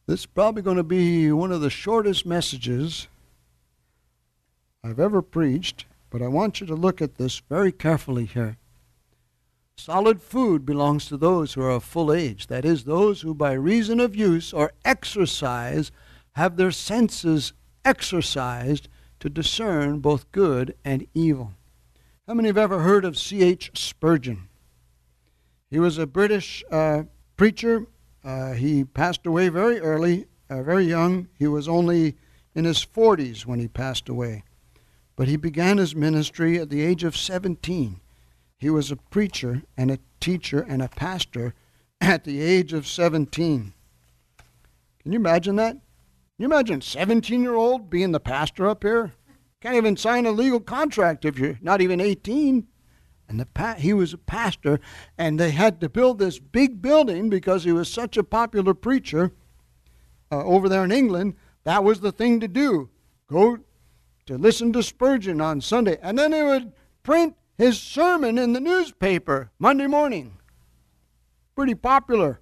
This 0.08 0.22
is 0.22 0.26
probably 0.26 0.62
going 0.62 0.78
to 0.78 0.84
be 0.84 1.32
one 1.32 1.52
of 1.52 1.62
the 1.62 1.70
shortest 1.70 2.26
messages 2.26 3.08
I've 4.84 5.00
ever 5.00 5.22
preached. 5.22 5.86
But 6.16 6.24
I 6.24 6.30
want 6.30 6.62
you 6.62 6.68
to 6.68 6.76
look 6.76 7.02
at 7.02 7.16
this 7.16 7.40
very 7.50 7.74
carefully 7.74 8.24
here. 8.24 8.56
Solid 9.76 10.22
food 10.22 10.66
belongs 10.66 11.08
to 11.08 11.18
those 11.18 11.54
who 11.54 11.62
are 11.62 11.72
of 11.72 11.84
full 11.84 12.14
age, 12.14 12.48
that 12.48 12.64
is, 12.64 12.86
those 12.86 13.20
who 13.20 13.34
by 13.34 13.52
reason 13.52 14.00
of 14.00 14.16
use 14.16 14.54
or 14.54 14.72
exercise 14.86 15.92
have 16.36 16.56
their 16.56 16.72
senses 16.72 17.52
exercised 17.84 18.88
to 19.20 19.30
discern 19.30 20.00
both 20.00 20.32
good 20.32 20.74
and 20.86 21.06
evil. 21.14 21.52
How 22.26 22.36
many 22.36 22.48
have 22.48 22.58
ever 22.58 22.80
heard 22.80 23.04
of 23.04 23.18
C.H. 23.18 23.72
Spurgeon? 23.74 24.48
He 25.70 25.80
was 25.80 25.98
a 25.98 26.08
British 26.08 26.64
uh, 26.72 27.04
preacher. 27.36 27.88
Uh, 28.24 28.54
he 28.54 28.86
passed 28.86 29.26
away 29.26 29.50
very 29.50 29.82
early, 29.82 30.28
uh, 30.50 30.64
very 30.64 30.86
young. 30.86 31.28
He 31.38 31.48
was 31.48 31.68
only 31.68 32.16
in 32.54 32.64
his 32.64 32.86
40s 32.86 33.46
when 33.46 33.60
he 33.60 33.68
passed 33.68 34.08
away. 34.08 34.44
But 35.16 35.28
he 35.28 35.38
began 35.38 35.78
his 35.78 35.96
ministry 35.96 36.60
at 36.60 36.70
the 36.70 36.82
age 36.82 37.04
of 37.04 37.16
17. 37.16 38.00
He 38.58 38.70
was 38.70 38.92
a 38.92 38.96
preacher 38.96 39.64
and 39.78 39.92
a 39.92 40.00
teacher 40.20 40.66
and 40.68 40.82
a 40.82 40.90
pastor 40.90 41.54
at 42.02 42.24
the 42.24 42.42
age 42.42 42.74
of 42.74 42.88
17. 42.88 43.74
Can 45.02 45.12
you 45.12 45.20
imagine 45.20 45.56
that? 45.58 45.74
Can 45.74 45.82
you 46.40 46.46
imagine 46.46 46.82
17 46.82 47.42
year 47.42 47.56
old 47.56 47.90
being 47.90 48.12
the 48.12 48.20
pastor 48.20 48.68
up 48.68 48.84
here? 48.84 49.14
Can't 49.62 49.76
even 49.76 49.98
sign 49.98 50.26
a 50.26 50.32
legal 50.32 50.60
contract 50.60 51.26
if 51.26 51.40
you're 51.40 51.58
not 51.62 51.82
even 51.82 52.02
18. 52.02 52.68
And 53.28 53.40
the 53.40 53.46
pa- 53.46 53.76
he 53.76 53.94
was 53.94 54.14
a 54.14 54.18
pastor, 54.18 54.80
and 55.18 55.40
they 55.40 55.52
had 55.52 55.82
to 55.82 55.90
build 55.90 56.20
this 56.20 56.38
big 56.38 56.82
building 56.82 57.30
because 57.30 57.64
he 57.64 57.72
was 57.72 57.90
such 57.90 58.18
a 58.18 58.24
popular 58.24 58.74
preacher 58.74 59.32
uh, 60.32 60.44
over 60.44 60.70
there 60.70 60.84
in 60.84 60.92
England. 60.92 61.36
That 61.64 61.84
was 61.84 62.02
the 62.02 62.12
thing 62.12 62.40
to 62.42 62.48
do. 62.48 62.90
Go 63.28 63.60
to 64.26 64.38
listen 64.38 64.74
to 64.74 64.84
Spurgeon 64.84 65.40
on 65.40 65.62
Sunday. 65.62 65.98
And 66.02 66.18
then 66.18 66.34
he 66.34 66.42
would 66.42 66.74
print 67.04 67.36
his 67.58 67.80
sermon 67.80 68.38
in 68.38 68.54
the 68.54 68.60
newspaper 68.60 69.52
Monday 69.60 69.88
morning. 69.88 70.38
Pretty 71.56 71.76
popular. 71.76 72.40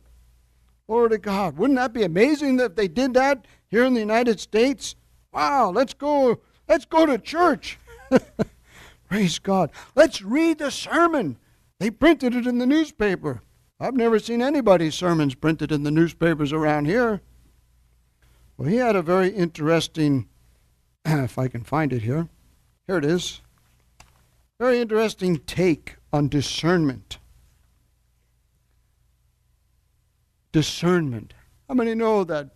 Glory 0.87 1.09
to 1.11 1.17
God. 1.17 1.57
Wouldn't 1.57 1.77
that 1.77 1.93
be 1.93 2.03
amazing 2.03 2.59
if 2.59 2.75
they 2.75 2.87
did 2.87 3.13
that 3.13 3.45
here 3.67 3.85
in 3.85 3.93
the 3.93 3.99
United 3.99 4.39
States? 4.39 4.95
Wow, 5.33 5.71
let's 5.71 5.93
go, 5.93 6.39
let's 6.67 6.85
go 6.85 7.05
to 7.05 7.17
church. 7.17 7.77
Praise 9.09 9.39
God. 9.39 9.71
Let's 9.95 10.21
read 10.21 10.59
the 10.59 10.71
sermon. 10.71 11.37
They 11.79 11.89
printed 11.91 12.35
it 12.35 12.47
in 12.47 12.57
the 12.57 12.65
newspaper. 12.65 13.41
I've 13.79 13.95
never 13.95 14.19
seen 14.19 14.41
anybody's 14.41 14.95
sermons 14.95 15.35
printed 15.35 15.71
in 15.71 15.83
the 15.83 15.91
newspapers 15.91 16.53
around 16.53 16.85
here. 16.85 17.21
Well, 18.57 18.69
he 18.69 18.77
had 18.77 18.95
a 18.95 19.01
very 19.01 19.29
interesting 19.29 20.29
if 21.05 21.37
I 21.37 21.47
can 21.47 21.63
find 21.63 21.91
it 21.91 22.03
here. 22.03 22.29
Here 22.87 22.97
it 22.97 23.05
is. 23.05 23.41
Very 24.59 24.79
interesting 24.79 25.37
take 25.39 25.95
on 26.11 26.29
discernment. 26.29 27.17
Discernment. 30.51 31.33
How 31.67 31.73
many 31.73 31.95
know 31.95 32.23
that 32.23 32.51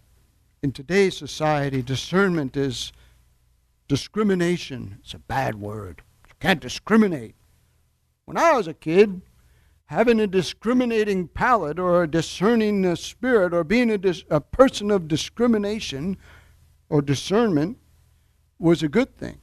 in 0.61 0.71
today's 0.71 1.17
society, 1.17 1.81
discernment 1.81 2.55
is 2.55 2.93
discrimination? 3.87 4.99
It's 5.01 5.13
a 5.13 5.19
bad 5.19 5.55
word. 5.55 6.01
You 6.27 6.35
can't 6.39 6.61
discriminate. 6.61 7.35
When 8.25 8.37
I 8.37 8.53
was 8.53 8.67
a 8.67 8.73
kid, 8.73 9.21
having 9.85 10.19
a 10.19 10.27
discriminating 10.27 11.27
palate 11.27 11.79
or 11.79 12.03
a 12.03 12.07
discerning 12.07 12.85
uh, 12.85 12.95
spirit 12.95 13.53
or 13.53 13.63
being 13.63 13.89
a, 13.89 13.97
dis- 13.97 14.25
a 14.29 14.39
person 14.39 14.91
of 14.91 15.07
discrimination 15.07 16.17
or 16.89 17.01
discernment 17.01 17.77
was 18.59 18.83
a 18.83 18.89
good 18.89 19.17
thing. 19.17 19.39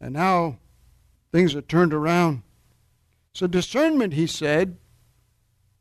And 0.00 0.14
now 0.14 0.58
things 1.32 1.54
are 1.54 1.62
turned 1.62 1.92
around. 1.92 2.42
So, 3.32 3.46
discernment, 3.46 4.14
he 4.14 4.26
said, 4.26 4.76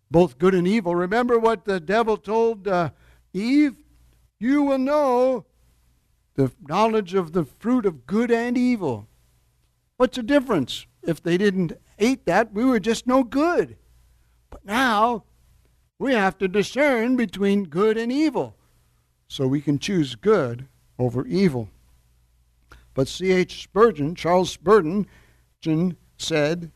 both 0.10 0.38
good 0.38 0.56
and 0.56 0.68
evil. 0.68 0.96
Remember 0.96 1.38
what 1.38 1.66
the 1.66 1.80
devil 1.80 2.18
told 2.18 2.68
uh, 2.68 2.92
Eve? 3.34 3.78
You 4.40 4.64
will 4.64 4.78
know 4.78 5.46
the 6.36 6.52
knowledge 6.68 7.14
of 7.14 7.34
the 7.34 7.44
fruit 7.44 7.86
of 7.86 8.06
good 8.06 8.32
and 8.32 8.58
evil. 8.58 9.08
What's 9.98 10.18
the 10.18 10.24
difference? 10.24 10.86
If 11.04 11.22
they 11.22 11.38
didn't 11.38 11.74
eat 11.98 12.26
that, 12.26 12.54
we 12.54 12.64
were 12.64 12.80
just 12.80 13.08
no 13.08 13.24
good. 13.24 13.78
But 14.50 14.64
now 14.64 15.24
we 15.98 16.14
have 16.14 16.38
to 16.38 16.48
discern 16.48 17.16
between 17.16 17.66
good 17.66 17.98
and 17.98 18.12
evil 18.12 18.56
so 19.28 19.48
we 19.48 19.62
can 19.62 19.80
choose 19.80 20.16
good 20.16 20.68
over 21.00 21.26
evil. 21.26 21.70
But 22.98 23.08
C.H. 23.08 23.62
Spurgeon, 23.62 24.16
Charles 24.16 24.50
Spurgeon, 24.50 25.06
said, 26.18 26.72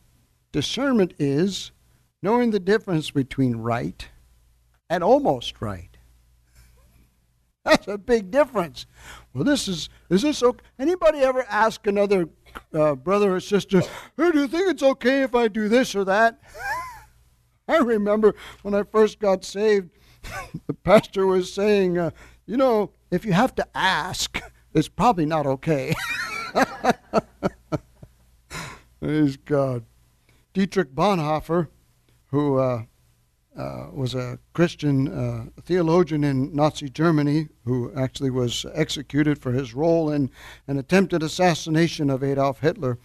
discernment 0.52 1.14
is 1.18 1.72
knowing 2.22 2.52
the 2.52 2.60
difference 2.60 3.10
between 3.10 3.56
right 3.56 4.08
and 4.88 5.02
almost 5.02 5.60
right. 5.60 5.98
That's 7.64 7.88
a 7.88 7.98
big 7.98 8.30
difference. 8.30 8.86
Well, 9.34 9.42
this 9.42 9.66
is 9.66 9.88
is 10.10 10.22
this 10.22 10.44
okay? 10.44 10.64
Anybody 10.78 11.18
ever 11.18 11.44
ask 11.48 11.88
another 11.88 12.28
uh, 12.72 12.94
brother 12.94 13.34
or 13.34 13.40
sister, 13.40 13.80
"Hey, 13.80 14.30
do 14.30 14.42
you 14.42 14.46
think 14.46 14.70
it's 14.70 14.82
okay 14.84 15.22
if 15.22 15.34
I 15.34 15.48
do 15.48 15.68
this 15.68 15.96
or 15.96 16.04
that?" 16.04 16.40
I 17.68 17.78
remember 17.78 18.36
when 18.62 18.74
I 18.74 18.84
first 18.84 19.18
got 19.18 19.44
saved, 19.44 19.90
the 20.68 20.74
pastor 20.74 21.26
was 21.26 21.52
saying, 21.52 21.98
uh, 21.98 22.10
"You 22.46 22.58
know, 22.58 22.92
if 23.10 23.24
you 23.24 23.32
have 23.32 23.56
to 23.56 23.66
ask, 23.76 24.40
it's 24.74 24.88
probably 24.88 25.26
not 25.26 25.46
okay." 25.46 25.94
Praise 29.00 29.36
God. 29.36 29.84
Dietrich 30.54 30.94
Bonhoeffer, 30.94 31.68
who 32.26 32.58
uh, 32.58 32.84
uh, 33.56 33.86
was 33.92 34.14
a 34.14 34.38
Christian 34.52 35.08
uh, 35.08 35.46
theologian 35.62 36.24
in 36.24 36.54
Nazi 36.54 36.88
Germany 36.88 37.48
who 37.64 37.92
actually 37.94 38.30
was 38.30 38.64
executed 38.72 39.38
for 39.38 39.52
his 39.52 39.74
role 39.74 40.10
in 40.10 40.30
an 40.66 40.78
attempted 40.78 41.22
assassination 41.22 42.10
of 42.10 42.22
Adolf 42.22 42.60
Hitler. 42.60 42.98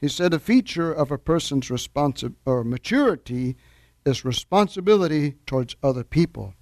He 0.00 0.08
said 0.08 0.34
a 0.34 0.38
feature 0.38 0.92
of 0.92 1.10
a 1.10 1.18
person's 1.18 1.68
responsi- 1.68 2.34
or 2.44 2.64
maturity 2.64 3.56
is 4.04 4.24
responsibility 4.24 5.36
towards 5.46 5.76
other 5.82 6.04
people. 6.04 6.54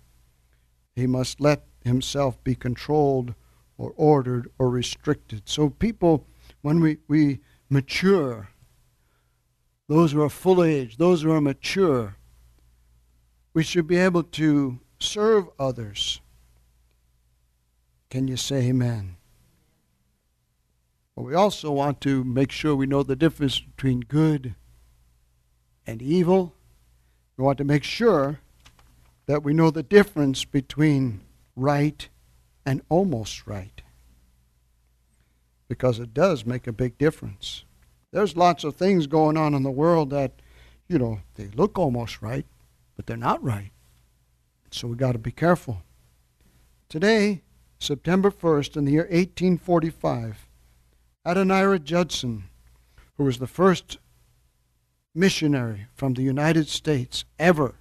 He 0.95 1.07
must 1.07 1.41
let 1.41 1.65
himself 1.85 2.43
be 2.45 2.55
controlled 2.55 3.35
or 3.79 3.93
ordered 3.97 4.51
or 4.59 4.71
restricted. 4.71 5.43
So, 5.47 5.71
people, 5.71 6.27
when 6.63 6.81
we, 6.81 6.99
we 7.09 7.41
mature, 7.69 8.51
those 9.89 10.13
who 10.13 10.23
are 10.23 10.29
full 10.29 10.63
age, 10.63 10.97
those 10.97 11.23
who 11.23 11.33
are 11.33 11.41
mature, 11.41 12.17
we 13.55 13.63
should 13.63 13.87
be 13.87 13.97
able 13.97 14.23
to 14.23 14.81
serve 14.99 15.49
others. 15.59 16.21
Can 18.11 18.29
you 18.29 18.37
say 18.37 18.69
amen? 18.69 19.17
But 21.17 21.23
we 21.23 21.35
also 21.35 21.71
want 21.71 22.01
to 22.03 22.25
make 22.25 22.51
sure 22.51 22.75
we 22.75 22.87
know 22.87 23.03
the 23.03 23.17
difference 23.17 23.59
between 23.59 24.01
good 24.01 24.55
and 25.87 26.01
evil. 26.01 26.55
We 27.37 27.45
want 27.45 27.59
to 27.59 27.65
make 27.65 27.85
sure 27.85 28.41
that 29.27 29.43
we 29.43 29.53
know 29.53 29.71
the 29.71 29.83
difference 29.83 30.45
between 30.45 31.21
right 31.55 32.09
and 32.65 32.83
almost 32.89 33.47
right. 33.47 33.83
Because 35.69 35.99
it 35.99 36.15
does 36.15 36.45
make 36.45 36.67
a 36.67 36.73
big 36.73 36.99
difference. 36.99 37.65
There's 38.13 38.37
lots 38.37 38.63
of 38.63 38.77
things 38.77 39.07
going 39.07 39.37
on 39.37 39.55
in 39.55 39.63
the 39.63 39.71
world 39.71 40.11
that, 40.11 40.33
you 40.89 40.99
know, 40.99 41.21
they 41.35 41.49
look 41.49 41.79
almost 41.79 42.21
right, 42.21 42.47
but 42.95 43.07
they're 43.07 43.17
not 43.17 43.43
right. 43.43 43.71
So 44.71 44.89
we 44.89 44.97
got 44.97 45.13
to 45.13 45.19
be 45.19 45.33
careful. 45.33 45.83
Today, 46.89 47.43
September 47.79 48.31
1st, 48.31 48.77
in 48.77 48.85
the 48.85 48.93
year 48.93 49.03
1845, 49.05 50.47
Adoniram 51.27 51.83
Judson, 51.83 52.45
who 53.17 53.25
was 53.25 53.39
the 53.39 53.47
first 53.47 53.99
missionary 55.15 55.87
from 55.95 56.15
the 56.15 56.23
United 56.23 56.69
States 56.69 57.25
ever, 57.39 57.77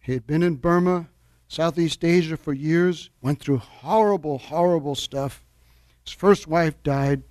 he 0.00 0.12
had 0.12 0.26
been 0.26 0.42
in 0.42 0.54
Burma, 0.54 1.08
Southeast 1.48 2.04
Asia 2.04 2.36
for 2.36 2.52
years, 2.52 3.10
went 3.22 3.40
through 3.40 3.58
horrible, 3.58 4.38
horrible 4.38 4.94
stuff. 4.94 5.42
His 6.04 6.12
first 6.12 6.46
wife 6.46 6.80
died. 6.82 7.22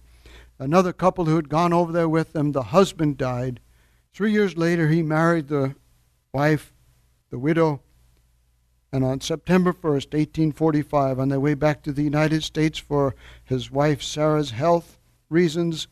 Another 0.59 0.91
couple 0.91 1.25
who 1.25 1.35
had 1.35 1.49
gone 1.49 1.71
over 1.71 1.91
there 1.91 2.09
with 2.09 2.33
them, 2.33 2.51
the 2.51 2.63
husband 2.63 3.17
died. 3.17 3.59
Three 4.11 4.31
years 4.31 4.57
later, 4.57 4.87
he 4.87 5.03
married 5.03 5.47
the 5.47 5.75
wife, 6.33 6.73
the 7.29 7.37
widow, 7.37 7.81
and 8.91 9.03
on 9.03 9.21
September 9.21 9.73
1st, 9.73 10.13
1845, 10.13 11.19
on 11.19 11.29
their 11.29 11.39
way 11.39 11.53
back 11.53 11.83
to 11.83 11.91
the 11.91 12.03
United 12.03 12.43
States 12.43 12.79
for 12.79 13.15
his 13.43 13.69
wife 13.69 14.01
Sarah's 14.01 14.51
health 14.51 14.97
reasons, 15.29 15.87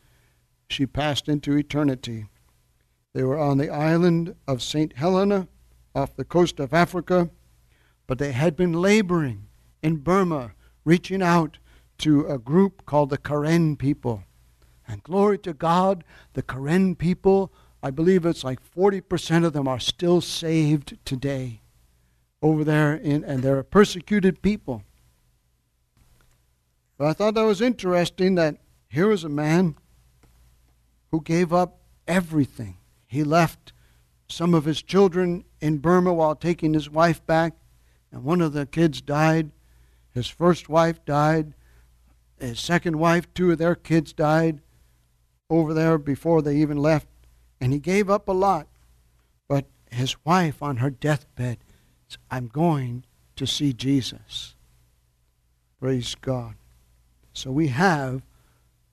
she 0.68 0.86
passed 0.86 1.28
into 1.28 1.56
eternity. 1.56 2.26
They 3.12 3.22
were 3.22 3.38
on 3.38 3.58
the 3.58 3.70
island 3.70 4.34
of 4.48 4.62
St. 4.62 4.96
Helena 4.96 5.46
off 5.94 6.16
the 6.16 6.24
coast 6.24 6.58
of 6.58 6.74
Africa, 6.74 7.30
but 8.06 8.18
they 8.18 8.32
had 8.32 8.56
been 8.56 8.72
laboring 8.72 9.46
in 9.82 9.96
Burma, 9.96 10.52
reaching 10.84 11.22
out 11.22 11.58
to 11.98 12.26
a 12.26 12.38
group 12.38 12.84
called 12.86 13.10
the 13.10 13.18
Karen 13.18 13.76
people. 13.76 14.24
And 14.86 15.02
glory 15.02 15.38
to 15.38 15.52
God, 15.52 16.04
the 16.34 16.42
Karen 16.42 16.94
people 16.94 17.52
I 17.86 17.90
believe 17.90 18.26
it's 18.26 18.42
like 18.42 18.58
40% 18.74 19.44
of 19.44 19.52
them 19.52 19.68
are 19.68 19.78
still 19.78 20.20
saved 20.20 20.98
today 21.04 21.60
over 22.42 22.64
there, 22.64 22.94
in, 22.94 23.22
and 23.22 23.44
they're 23.44 23.60
a 23.60 23.64
persecuted 23.64 24.42
people. 24.42 24.82
But 26.98 27.06
I 27.06 27.12
thought 27.12 27.34
that 27.34 27.42
was 27.42 27.60
interesting 27.60 28.34
that 28.34 28.56
here 28.88 29.06
was 29.06 29.22
a 29.22 29.28
man 29.28 29.76
who 31.12 31.20
gave 31.20 31.52
up 31.52 31.78
everything. 32.08 32.78
He 33.06 33.22
left 33.22 33.72
some 34.28 34.52
of 34.52 34.64
his 34.64 34.82
children 34.82 35.44
in 35.60 35.78
Burma 35.78 36.12
while 36.12 36.34
taking 36.34 36.74
his 36.74 36.90
wife 36.90 37.24
back, 37.24 37.52
and 38.16 38.24
one 38.24 38.40
of 38.40 38.54
the 38.54 38.64
kids 38.64 39.02
died. 39.02 39.50
His 40.14 40.26
first 40.26 40.70
wife 40.70 41.04
died. 41.04 41.52
His 42.40 42.58
second 42.58 42.98
wife, 42.98 43.32
two 43.34 43.52
of 43.52 43.58
their 43.58 43.74
kids 43.74 44.14
died 44.14 44.60
over 45.50 45.74
there 45.74 45.98
before 45.98 46.40
they 46.40 46.56
even 46.56 46.78
left 46.78 47.06
and 47.60 47.74
he 47.74 47.78
gave 47.78 48.08
up 48.08 48.26
a 48.26 48.32
lot. 48.32 48.68
But 49.48 49.66
his 49.90 50.16
wife 50.24 50.62
on 50.62 50.78
her 50.78 50.88
deathbed 50.88 51.58
said, 52.08 52.18
I'm 52.30 52.48
going 52.48 53.04
to 53.36 53.46
see 53.46 53.74
Jesus. 53.74 54.54
Praise 55.78 56.14
God. 56.14 56.54
So 57.34 57.50
we 57.50 57.68
have 57.68 58.22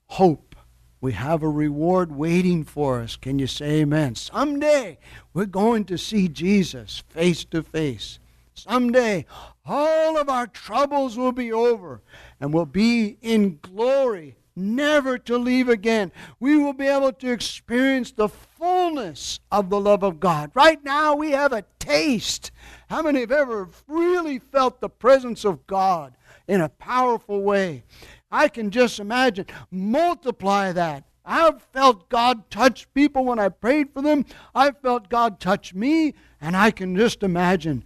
hope. 0.07 0.53
We 0.99 1.13
have 1.13 1.43
a 1.43 1.49
reward 1.49 2.13
waiting 2.13 2.65
for 2.65 2.99
us. 2.99 3.15
Can 3.15 3.39
you 3.39 3.47
say 3.47 3.81
amen? 3.81 4.15
Someday 4.15 4.97
we're 5.33 5.45
going 5.45 5.85
to 5.85 5.97
see 5.97 6.27
Jesus 6.27 7.03
face 7.07 7.45
to 7.45 7.63
face. 7.63 8.19
Someday 8.53 9.25
all 9.65 10.17
of 10.17 10.29
our 10.29 10.47
troubles 10.47 11.17
will 11.17 11.31
be 11.31 11.51
over 11.51 12.01
and 12.39 12.53
we'll 12.53 12.65
be 12.65 13.17
in 13.21 13.59
glory 13.61 14.35
never 14.55 15.17
to 15.17 15.37
leave 15.37 15.69
again. 15.69 16.11
We 16.39 16.57
will 16.57 16.73
be 16.73 16.87
able 16.87 17.13
to 17.13 17.31
experience 17.31 18.11
the 18.11 18.29
fullness 18.29 19.39
of 19.51 19.69
the 19.69 19.79
love 19.79 20.03
of 20.03 20.19
God. 20.19 20.51
Right 20.53 20.83
now, 20.83 21.15
we 21.15 21.31
have 21.31 21.53
a 21.53 21.65
taste. 21.79 22.51
How 22.89 23.01
many 23.01 23.21
have 23.21 23.31
ever 23.31 23.69
really 23.87 24.39
felt 24.39 24.79
the 24.79 24.89
presence 24.89 25.43
of 25.43 25.65
God 25.67 26.15
in 26.47 26.61
a 26.61 26.69
powerful 26.69 27.41
way? 27.41 27.83
I 28.31 28.47
can 28.47 28.71
just 28.71 28.99
imagine. 28.99 29.45
Multiply 29.71 30.71
that. 30.73 31.05
I've 31.25 31.61
felt 31.61 32.09
God 32.09 32.49
touch 32.49 32.91
people 32.93 33.25
when 33.25 33.39
I 33.39 33.49
prayed 33.49 33.93
for 33.93 34.01
them. 34.01 34.25
I've 34.53 34.77
felt 34.79 35.09
God 35.09 35.39
touch 35.39 35.73
me, 35.73 36.13
and 36.41 36.57
I 36.57 36.71
can 36.71 36.97
just 36.97 37.23
imagine, 37.23 37.85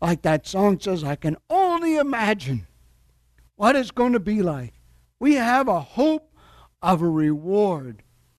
like 0.00 0.22
that 0.22 0.46
song 0.46 0.78
says, 0.80 1.02
I 1.04 1.16
can 1.16 1.36
only 1.48 1.96
imagine 1.96 2.66
what 3.56 3.76
it's 3.76 3.90
going 3.90 4.12
to 4.12 4.20
be 4.20 4.42
like. 4.42 4.74
We 5.18 5.34
have 5.34 5.68
a 5.68 5.80
hope 5.80 6.32
of 6.82 7.02
a 7.02 7.08
reward 7.08 8.02